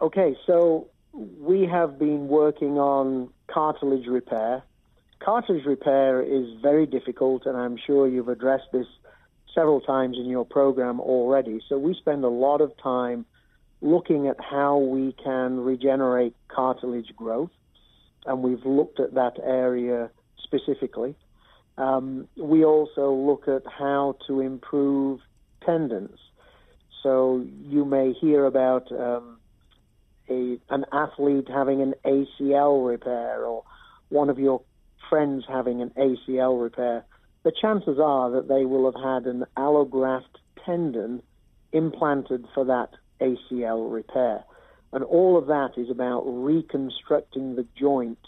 Okay, 0.01 0.35
so 0.45 0.89
we 1.13 1.65
have 1.65 1.97
been 1.97 2.27
working 2.27 2.77
on 2.77 3.29
cartilage 3.47 4.07
repair. 4.07 4.63
Cartilage 5.19 5.65
repair 5.65 6.21
is 6.21 6.47
very 6.61 6.85
difficult, 6.85 7.45
and 7.45 7.55
I'm 7.55 7.77
sure 7.77 8.07
you've 8.07 8.27
addressed 8.27 8.71
this 8.73 8.87
several 9.53 9.79
times 9.79 10.17
in 10.17 10.25
your 10.25 10.45
program 10.45 10.99
already. 10.99 11.61
So 11.69 11.77
we 11.77 11.93
spend 11.93 12.25
a 12.25 12.29
lot 12.29 12.59
of 12.59 12.75
time 12.77 13.25
looking 13.81 14.27
at 14.27 14.37
how 14.39 14.77
we 14.77 15.13
can 15.23 15.59
regenerate 15.59 16.35
cartilage 16.47 17.15
growth, 17.15 17.51
and 18.25 18.41
we've 18.41 18.65
looked 18.65 18.99
at 18.99 19.13
that 19.15 19.33
area 19.43 20.09
specifically. 20.43 21.15
Um, 21.77 22.27
we 22.37 22.63
also 22.63 23.13
look 23.13 23.47
at 23.47 23.63
how 23.69 24.17
to 24.27 24.39
improve 24.39 25.19
tendons. 25.65 26.17
So 27.03 27.45
you 27.63 27.85
may 27.85 28.13
hear 28.13 28.45
about 28.45 28.91
um, 28.91 29.39
a 30.29 30.57
an 30.69 30.85
athlete 30.91 31.47
having 31.47 31.81
an 31.81 31.93
ACL 32.05 32.87
repair 32.87 33.45
or 33.45 33.63
one 34.09 34.29
of 34.29 34.39
your 34.39 34.61
friends 35.09 35.43
having 35.47 35.81
an 35.81 35.91
ACL 35.97 36.61
repair, 36.61 37.05
the 37.43 37.51
chances 37.51 37.99
are 38.01 38.31
that 38.31 38.47
they 38.47 38.65
will 38.65 38.91
have 38.91 39.01
had 39.01 39.31
an 39.31 39.45
allograft 39.57 40.23
tendon 40.65 41.21
implanted 41.71 42.45
for 42.53 42.65
that 42.65 42.89
ACL 43.19 43.91
repair. 43.91 44.43
And 44.93 45.03
all 45.03 45.37
of 45.37 45.47
that 45.47 45.71
is 45.77 45.89
about 45.89 46.23
reconstructing 46.25 47.55
the 47.55 47.65
joint 47.77 48.19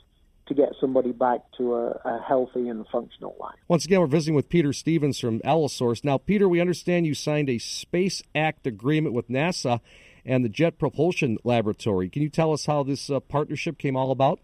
to 0.48 0.54
get 0.54 0.74
somebody 0.80 1.12
back 1.12 1.42
to 1.58 1.76
a, 1.76 1.88
a, 2.06 2.22
healthy 2.28 2.70
and 2.70 2.86
functional 2.88 3.36
life. 3.40 3.56
Once 3.68 3.86
again, 3.86 4.00
we're 4.00 4.08
visiting 4.08 4.36
with 4.36 4.50
Peter 4.50 4.72
Stevens 4.72 5.20
from 5.20 5.42
Allosource. 5.44 6.04
Now, 6.04 6.18
Peter, 6.18 6.48
we 6.48 6.62
understand 6.62 7.06
you 7.06 7.14
signed 7.14 7.50
a 7.50 7.58
Space 7.58 8.24
Act 8.34 8.66
agreement 8.66 9.14
with 9.14 9.28
NASA 9.30 9.82
and 10.26 10.44
the 10.44 10.50
Jet 10.50 10.78
Propulsion 10.78 11.38
Laboratory. 11.44 12.10
Can 12.10 12.22
you 12.22 12.30
tell 12.30 12.54
us 12.54 12.66
how 12.66 12.84
this 12.84 13.10
uh, 13.10 13.20
partnership 13.20 13.78
came 13.78 13.96
all 13.96 14.12
about? 14.12 14.40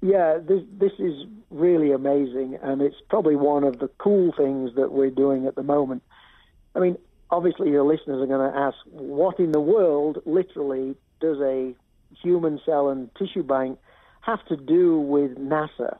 Yeah, 0.00 0.38
this 0.38 0.62
this 0.78 0.92
is 0.98 1.24
really 1.50 1.90
amazing, 1.90 2.58
and 2.62 2.82
it's 2.82 3.00
probably 3.08 3.36
one 3.36 3.64
of 3.64 3.78
the 3.78 3.88
cool 3.96 4.34
things 4.36 4.72
that 4.76 4.92
we're 4.92 5.10
doing 5.10 5.46
at 5.46 5.54
the 5.54 5.62
moment. 5.62 6.02
I 6.74 6.80
mean, 6.80 6.98
obviously, 7.30 7.70
your 7.70 7.84
listeners 7.84 8.22
are 8.22 8.26
going 8.26 8.52
to 8.52 8.56
ask, 8.56 8.76
what 8.90 9.38
in 9.38 9.52
the 9.52 9.60
world, 9.60 10.18
literally, 10.24 10.96
does 11.20 11.38
a 11.40 11.74
human 12.22 12.60
cell 12.64 12.88
and 12.88 13.10
tissue 13.16 13.42
bank 13.42 13.78
have 14.20 14.44
to 14.46 14.56
do 14.56 14.98
with 14.98 15.36
NASA? 15.36 15.98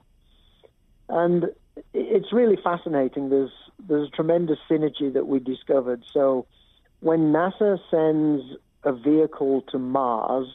And 1.08 1.46
it's 1.92 2.32
really 2.32 2.58
fascinating. 2.62 3.30
There's 3.30 3.52
there's 3.88 4.08
a 4.08 4.10
tremendous 4.10 4.58
synergy 4.70 5.12
that 5.12 5.26
we 5.26 5.40
discovered. 5.40 6.04
So 6.12 6.46
when 7.00 7.32
NASA 7.32 7.78
sends 7.90 8.56
a 8.84 8.92
vehicle 8.92 9.62
to 9.72 9.78
Mars, 9.78 10.46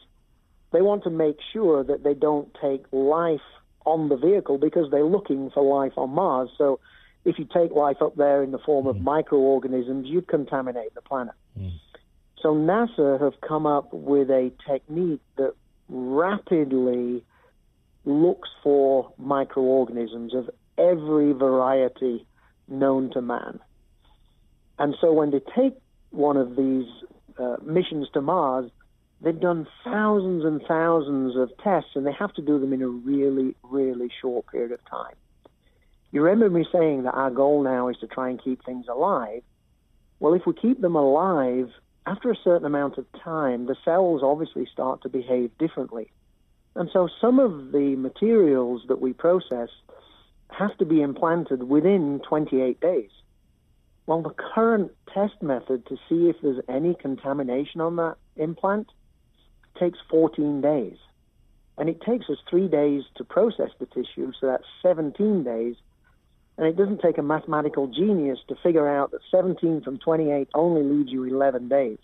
they 0.72 0.82
want 0.82 1.04
to 1.04 1.10
make 1.10 1.38
sure 1.52 1.84
that 1.84 2.04
they 2.04 2.14
don't 2.14 2.56
take 2.62 2.86
life 2.92 3.42
on 3.86 4.10
the 4.10 4.16
vehicle 4.16 4.58
because 4.58 4.90
they're 4.92 5.04
looking 5.04 5.50
for 5.52 5.64
life 5.64 5.94
on 5.98 6.12
Mars. 6.12 6.50
So 6.58 6.80
if 7.26 7.38
you 7.38 7.46
take 7.46 7.72
life 7.72 7.98
up 8.02 8.16
there 8.16 8.44
in 8.44 8.52
the 8.52 8.60
form 8.60 8.88
of 8.88 8.98
mm. 8.98 9.04
microorganisms, 9.04 10.08
you'd 10.08 10.28
contaminate 10.28 10.94
the 10.96 11.02
planet. 11.02 11.36
Mm. 11.60 11.72
So 12.42 12.50
NASA 12.56 13.22
have 13.22 13.34
come 13.42 13.66
up 13.66 13.94
with 13.94 14.30
a 14.30 14.52
technique 14.68 15.22
that 15.38 15.54
rapidly 15.90 17.24
looks 18.06 18.50
for 18.64 19.12
microorganisms 19.18 20.34
of 20.34 20.50
every 20.78 21.34
variety 21.34 22.26
known 22.68 23.12
to 23.12 23.22
man. 23.22 23.60
And 24.78 24.96
so 25.02 25.12
when 25.12 25.32
they 25.32 25.42
take 25.56 25.78
one 26.12 26.38
of 26.38 26.56
these 26.56 26.88
uh, 27.38 27.58
missions 27.62 28.08
to 28.14 28.22
Mars, 28.22 28.72
they've 29.22 29.40
done 29.40 29.68
thousands 29.84 30.46
and 30.46 30.62
thousands 30.66 31.36
of 31.36 31.52
tests, 31.62 31.92
and 31.96 32.06
they 32.06 32.14
have 32.14 32.34
to 32.36 32.42
do 32.42 32.60
them 32.60 32.72
in 32.72 32.82
a 32.82 32.88
really, 32.88 33.56
really 33.64 34.10
short 34.22 34.48
period 34.48 34.72
of 34.72 34.80
time. 34.90 35.16
You 36.12 36.24
remember 36.24 36.50
me 36.50 36.66
saying 36.72 37.04
that 37.04 37.14
our 37.14 37.30
goal 37.30 37.64
now 37.64 37.88
is 37.90 37.98
to 37.98 38.08
try 38.08 38.30
and 38.30 38.42
keep 38.42 38.66
things 38.66 38.88
alive. 38.88 39.44
Well, 40.20 40.34
if 40.34 40.46
we 40.46 40.54
keep 40.54 40.82
them 40.82 40.96
alive, 40.96 41.70
after 42.06 42.32
a 42.32 42.36
certain 42.44 42.66
amount 42.66 42.98
of 42.98 43.06
time, 43.24 43.68
the 43.68 43.76
cells 43.86 44.22
obviously 44.24 44.68
start 44.72 45.04
to 45.04 45.10
behave 45.10 45.56
differently. 45.60 46.12
And 46.76 46.90
so 46.92 47.10
some 47.22 47.40
of 47.40 47.72
the 47.72 47.96
materials 47.96 48.84
that 48.88 49.02
we 49.02 49.14
process 49.14 49.70
have 50.50 50.76
to 50.78 50.86
be 50.86 51.02
implanted 51.02 51.64
within 51.64 52.22
28 52.28 52.80
days. 52.80 53.12
Well, 54.08 54.24
the 54.24 54.32
current 54.32 54.92
test 55.14 55.42
method 55.42 55.86
to 55.86 55.96
see 56.10 56.30
if 56.30 56.38
there's 56.42 56.64
any 56.68 56.96
contamination 56.96 57.80
on 57.82 57.98
that 57.98 58.16
implant 58.38 58.88
takes 59.80 60.00
14 60.10 60.62
days. 60.62 60.98
And 61.78 61.88
it 61.88 62.02
takes 62.02 62.30
us 62.30 62.38
three 62.50 62.68
days 62.68 63.04
to 63.16 63.24
process 63.24 63.70
the 63.80 63.86
tissue, 63.86 64.32
so 64.40 64.48
that's 64.48 64.66
17 64.82 65.44
days. 65.44 65.76
And 66.60 66.68
it 66.68 66.76
doesn't 66.76 67.00
take 67.00 67.18
a 67.18 67.24
mathematical 67.24 67.88
genius 67.88 68.38
to 68.50 68.56
figure 68.62 68.86
out 68.86 69.12
that 69.12 69.22
17 69.32 69.80
from 69.82 69.98
28 69.98 70.50
only 70.54 70.84
leaves 70.84 71.10
you 71.10 71.24
11 71.24 71.70
days. 71.70 72.00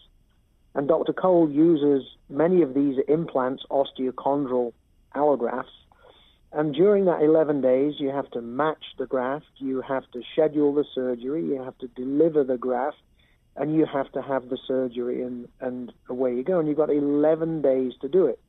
And 0.74 0.88
Dr. 0.88 1.12
Cole 1.12 1.52
uses 1.52 2.08
many 2.30 2.62
of 2.62 2.74
these 2.74 2.96
implants, 3.10 3.64
osteochondral 3.70 4.72
allografts, 5.14 5.76
and 6.54 6.74
during 6.74 7.04
that 7.04 7.22
11 7.22 7.60
days, 7.60 7.96
you 7.98 8.12
have 8.12 8.32
to 8.32 8.40
match 8.40 8.82
the 8.98 9.06
graft, 9.06 9.46
you 9.58 9.82
have 9.82 10.10
to 10.12 10.22
schedule 10.32 10.74
the 10.74 10.86
surgery, 10.96 11.44
you 11.44 11.62
have 11.62 11.78
to 11.80 11.88
deliver 11.90 12.46
the 12.46 12.58
graft, 12.58 12.96
and 13.58 13.76
you 13.76 13.86
have 13.86 14.10
to 14.14 14.22
have 14.22 14.48
the 14.48 14.58
surgery, 14.66 15.22
and, 15.22 15.50
and 15.60 15.92
away 16.08 16.34
you 16.34 16.44
go. 16.46 16.60
And 16.60 16.70
you've 16.70 16.78
got 16.78 16.90
11 16.90 17.62
days 17.62 17.92
to 18.00 18.08
do 18.08 18.28
it. 18.28 18.40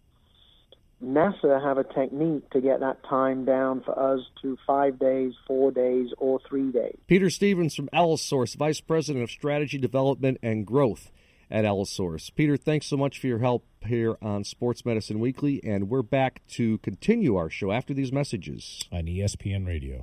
NASA 1.05 1.63
have 1.63 1.79
a 1.79 1.85
technique 1.85 2.49
to 2.51 2.61
get 2.61 2.81
that 2.81 3.03
time 3.05 3.45
down 3.45 3.83
for 3.83 3.99
us 3.99 4.21
to 4.43 4.57
five 4.67 4.99
days, 4.99 5.35
four 5.47 5.71
days, 5.71 6.09
or 6.19 6.41
three 6.49 6.73
days. 6.73 6.97
Peter 7.07 7.29
Stevens 7.29 7.75
from 7.75 7.89
Allosource, 7.93 8.55
Vice 8.55 8.81
President 8.81 9.23
of 9.23 9.31
Strategy 9.31 9.79
Development 9.79 10.39
and 10.43 10.67
Growth 10.67 11.11
at 11.51 11.65
Allosource. 11.65 12.31
Peter, 12.35 12.57
thanks 12.57 12.87
so 12.87 12.97
much 12.97 13.19
for 13.19 13.27
your 13.27 13.39
help 13.39 13.67
here 13.85 14.17
on 14.21 14.43
Sports 14.43 14.85
Medicine 14.85 15.21
Weekly, 15.21 15.61
and 15.63 15.89
we're 15.89 16.03
back 16.03 16.43
to 16.49 16.79
continue 16.79 17.37
our 17.37 17.51
show 17.51 17.71
after 17.71 17.95
these 17.95 18.11
messages 18.11 18.83
on 18.91 19.03
ESPN 19.03 19.67
Radio. 19.67 20.03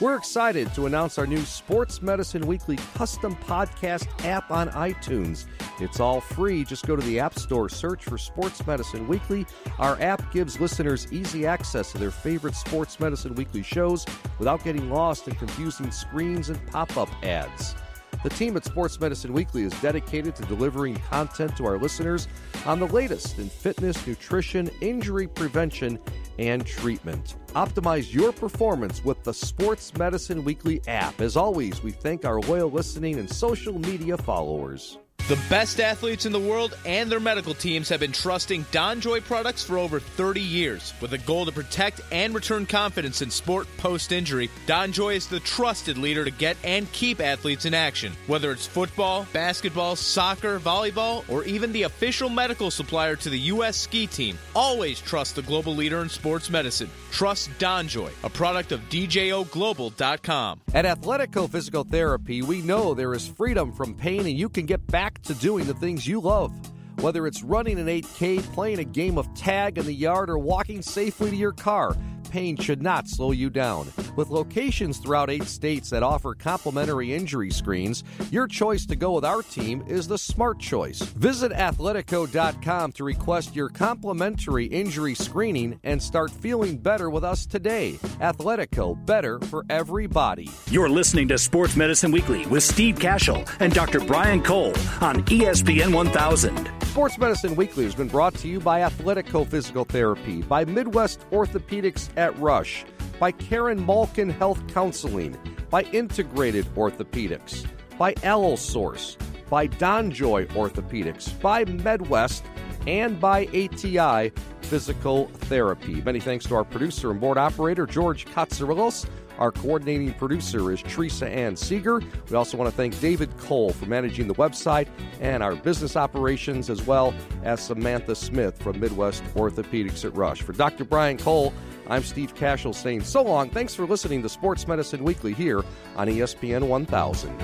We're 0.00 0.16
excited 0.16 0.72
to 0.76 0.86
announce 0.86 1.18
our 1.18 1.26
new 1.26 1.42
Sports 1.42 2.00
Medicine 2.00 2.46
Weekly 2.46 2.78
custom 2.94 3.36
podcast 3.36 4.08
app 4.24 4.50
on 4.50 4.70
iTunes. 4.70 5.44
It's 5.78 6.00
all 6.00 6.22
free. 6.22 6.64
Just 6.64 6.86
go 6.86 6.96
to 6.96 7.04
the 7.04 7.20
App 7.20 7.38
Store, 7.38 7.68
search 7.68 8.04
for 8.04 8.16
Sports 8.16 8.66
Medicine 8.66 9.06
Weekly. 9.06 9.44
Our 9.78 10.00
app 10.00 10.32
gives 10.32 10.58
listeners 10.58 11.12
easy 11.12 11.44
access 11.44 11.92
to 11.92 11.98
their 11.98 12.10
favorite 12.10 12.54
Sports 12.54 12.98
Medicine 12.98 13.34
Weekly 13.34 13.62
shows 13.62 14.06
without 14.38 14.64
getting 14.64 14.88
lost 14.88 15.28
in 15.28 15.34
confusing 15.34 15.90
screens 15.90 16.48
and 16.48 16.66
pop 16.68 16.96
up 16.96 17.10
ads. 17.22 17.74
The 18.22 18.30
team 18.30 18.56
at 18.56 18.64
Sports 18.64 19.00
Medicine 19.00 19.32
Weekly 19.32 19.62
is 19.62 19.72
dedicated 19.80 20.36
to 20.36 20.42
delivering 20.44 20.96
content 20.96 21.56
to 21.56 21.66
our 21.66 21.78
listeners 21.78 22.28
on 22.66 22.78
the 22.78 22.86
latest 22.86 23.38
in 23.38 23.48
fitness, 23.48 24.06
nutrition, 24.06 24.70
injury 24.80 25.26
prevention, 25.26 25.98
and 26.38 26.66
treatment. 26.66 27.36
Optimize 27.54 28.12
your 28.12 28.32
performance 28.32 29.04
with 29.04 29.22
the 29.24 29.34
Sports 29.34 29.92
Medicine 29.96 30.44
Weekly 30.44 30.80
app. 30.86 31.20
As 31.20 31.36
always, 31.36 31.82
we 31.82 31.90
thank 31.90 32.24
our 32.24 32.40
loyal 32.40 32.70
listening 32.70 33.18
and 33.18 33.28
social 33.28 33.78
media 33.78 34.16
followers. 34.16 34.98
The 35.30 35.38
best 35.48 35.78
athletes 35.78 36.26
in 36.26 36.32
the 36.32 36.40
world 36.40 36.76
and 36.84 37.08
their 37.08 37.20
medical 37.20 37.54
teams 37.54 37.88
have 37.88 38.00
been 38.00 38.10
trusting 38.10 38.64
DonJoy 38.72 39.22
products 39.22 39.62
for 39.62 39.78
over 39.78 40.00
30 40.00 40.40
years. 40.40 40.92
With 41.00 41.12
a 41.12 41.18
goal 41.18 41.46
to 41.46 41.52
protect 41.52 42.00
and 42.10 42.34
return 42.34 42.66
confidence 42.66 43.22
in 43.22 43.30
sport 43.30 43.68
post 43.76 44.10
injury, 44.10 44.50
DonJoy 44.66 45.14
is 45.14 45.28
the 45.28 45.38
trusted 45.38 45.96
leader 45.98 46.24
to 46.24 46.32
get 46.32 46.56
and 46.64 46.90
keep 46.90 47.20
athletes 47.20 47.64
in 47.64 47.74
action. 47.74 48.12
Whether 48.26 48.50
it's 48.50 48.66
football, 48.66 49.24
basketball, 49.32 49.94
soccer, 49.94 50.58
volleyball, 50.58 51.22
or 51.28 51.44
even 51.44 51.70
the 51.70 51.84
official 51.84 52.28
medical 52.28 52.72
supplier 52.72 53.14
to 53.14 53.30
the 53.30 53.38
U.S. 53.54 53.76
ski 53.76 54.08
team, 54.08 54.36
always 54.56 55.00
trust 55.00 55.36
the 55.36 55.42
global 55.42 55.76
leader 55.76 56.02
in 56.02 56.08
sports 56.08 56.50
medicine. 56.50 56.90
Trust 57.12 57.50
DonJoy, 57.60 58.10
a 58.24 58.30
product 58.30 58.72
of 58.72 58.80
DJOGlobal.com. 58.88 60.60
At 60.74 60.84
Athletico 60.84 61.48
Physical 61.48 61.84
Therapy, 61.84 62.42
we 62.42 62.62
know 62.62 62.94
there 62.94 63.14
is 63.14 63.28
freedom 63.28 63.72
from 63.72 63.94
pain 63.94 64.22
and 64.22 64.36
you 64.36 64.48
can 64.48 64.66
get 64.66 64.84
to 65.24 65.34
doing 65.34 65.66
the 65.66 65.74
things 65.74 66.06
you 66.06 66.20
love. 66.20 66.52
Whether 67.00 67.26
it's 67.26 67.42
running 67.42 67.78
an 67.78 67.86
8K, 67.86 68.42
playing 68.52 68.78
a 68.78 68.84
game 68.84 69.16
of 69.16 69.32
tag 69.34 69.78
in 69.78 69.86
the 69.86 69.92
yard, 69.92 70.28
or 70.28 70.38
walking 70.38 70.82
safely 70.82 71.30
to 71.30 71.36
your 71.36 71.52
car, 71.52 71.96
pain 72.30 72.56
should 72.56 72.82
not 72.82 73.08
slow 73.08 73.32
you 73.32 73.50
down. 73.50 73.92
With 74.16 74.30
locations 74.30 74.98
throughout 74.98 75.30
eight 75.30 75.44
states 75.44 75.90
that 75.90 76.02
offer 76.02 76.34
complimentary 76.34 77.12
injury 77.12 77.50
screens, 77.50 78.04
your 78.30 78.46
choice 78.46 78.86
to 78.86 78.96
go 78.96 79.12
with 79.12 79.24
our 79.24 79.42
team 79.42 79.84
is 79.86 80.06
the 80.06 80.18
smart 80.18 80.58
choice. 80.58 81.00
Visit 81.00 81.52
athletico.com 81.52 82.92
to 82.92 83.04
request 83.04 83.56
your 83.56 83.68
complimentary 83.68 84.66
injury 84.66 85.14
screening 85.14 85.78
and 85.84 86.02
start 86.02 86.30
feeling 86.30 86.78
better 86.78 87.10
with 87.10 87.24
us 87.24 87.46
today. 87.46 87.92
Athletico, 88.20 88.94
better 89.04 89.40
for 89.40 89.64
everybody. 89.68 90.48
You're 90.70 90.88
listening 90.88 91.28
to 91.28 91.38
Sports 91.38 91.76
Medicine 91.76 92.12
Weekly 92.12 92.46
with 92.46 92.62
Steve 92.62 92.96
Kashul 92.96 93.48
and 93.60 93.72
Dr. 93.72 94.00
Brian 94.00 94.42
Cole 94.42 94.74
on 95.00 95.24
ESPN 95.24 95.92
1000. 95.92 96.70
Sports 96.90 97.18
Medicine 97.18 97.54
Weekly 97.54 97.84
has 97.84 97.94
been 97.94 98.08
brought 98.08 98.34
to 98.34 98.48
you 98.48 98.58
by 98.58 98.80
Athletico 98.80 99.46
Physical 99.46 99.84
Therapy, 99.84 100.42
by 100.42 100.64
Midwest 100.64 101.24
Orthopedics 101.30 102.08
at 102.20 102.38
Rush, 102.38 102.84
by 103.18 103.32
Karen 103.32 103.84
Malkin 103.84 104.28
Health 104.28 104.62
Counseling, 104.68 105.36
by 105.70 105.84
Integrated 105.84 106.66
Orthopedics, 106.74 107.66
by 107.96 108.12
Allosource, 108.22 109.16
by 109.48 109.66
DonJoy 109.66 110.46
Orthopedics, 110.48 111.40
by 111.40 111.64
MedWest, 111.64 112.42
and 112.86 113.18
by 113.18 113.46
ATI 113.46 114.32
Physical 114.60 115.28
Therapy. 115.28 116.02
Many 116.02 116.20
thanks 116.20 116.44
to 116.46 116.54
our 116.54 116.64
producer 116.64 117.10
and 117.10 117.18
board 117.18 117.38
operator, 117.38 117.86
George 117.86 118.26
Katsarillos. 118.26 119.08
Our 119.38 119.50
coordinating 119.50 120.12
producer 120.14 120.70
is 120.70 120.82
Teresa 120.82 121.26
Ann 121.26 121.56
Seeger. 121.56 122.02
We 122.28 122.36
also 122.36 122.58
want 122.58 122.70
to 122.70 122.76
thank 122.76 123.00
David 123.00 123.34
Cole 123.38 123.72
for 123.72 123.86
managing 123.86 124.28
the 124.28 124.34
website 124.34 124.86
and 125.18 125.42
our 125.42 125.56
business 125.56 125.96
operations, 125.96 126.68
as 126.68 126.86
well 126.86 127.14
as 127.42 127.64
Samantha 127.64 128.14
Smith 128.14 128.62
from 128.62 128.78
Midwest 128.78 129.24
Orthopedics 129.34 130.04
at 130.04 130.14
Rush. 130.14 130.42
For 130.42 130.52
Dr. 130.52 130.84
Brian 130.84 131.16
Cole, 131.16 131.54
I'm 131.90 132.04
Steve 132.04 132.36
Kashul 132.36 132.72
saying 132.72 133.02
so 133.02 133.20
long. 133.20 133.50
Thanks 133.50 133.74
for 133.74 133.84
listening 133.84 134.22
to 134.22 134.28
Sports 134.28 134.68
Medicine 134.68 135.02
Weekly 135.02 135.34
here 135.34 135.64
on 135.96 136.06
ESPN 136.06 136.68
1000. 136.68 137.36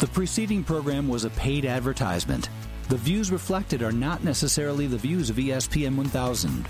The 0.00 0.08
preceding 0.08 0.64
program 0.64 1.06
was 1.06 1.24
a 1.24 1.30
paid 1.30 1.64
advertisement. 1.64 2.48
The 2.88 2.96
views 2.96 3.30
reflected 3.30 3.80
are 3.84 3.92
not 3.92 4.24
necessarily 4.24 4.88
the 4.88 4.98
views 4.98 5.30
of 5.30 5.36
ESPN 5.36 5.94
1000. 5.94 6.66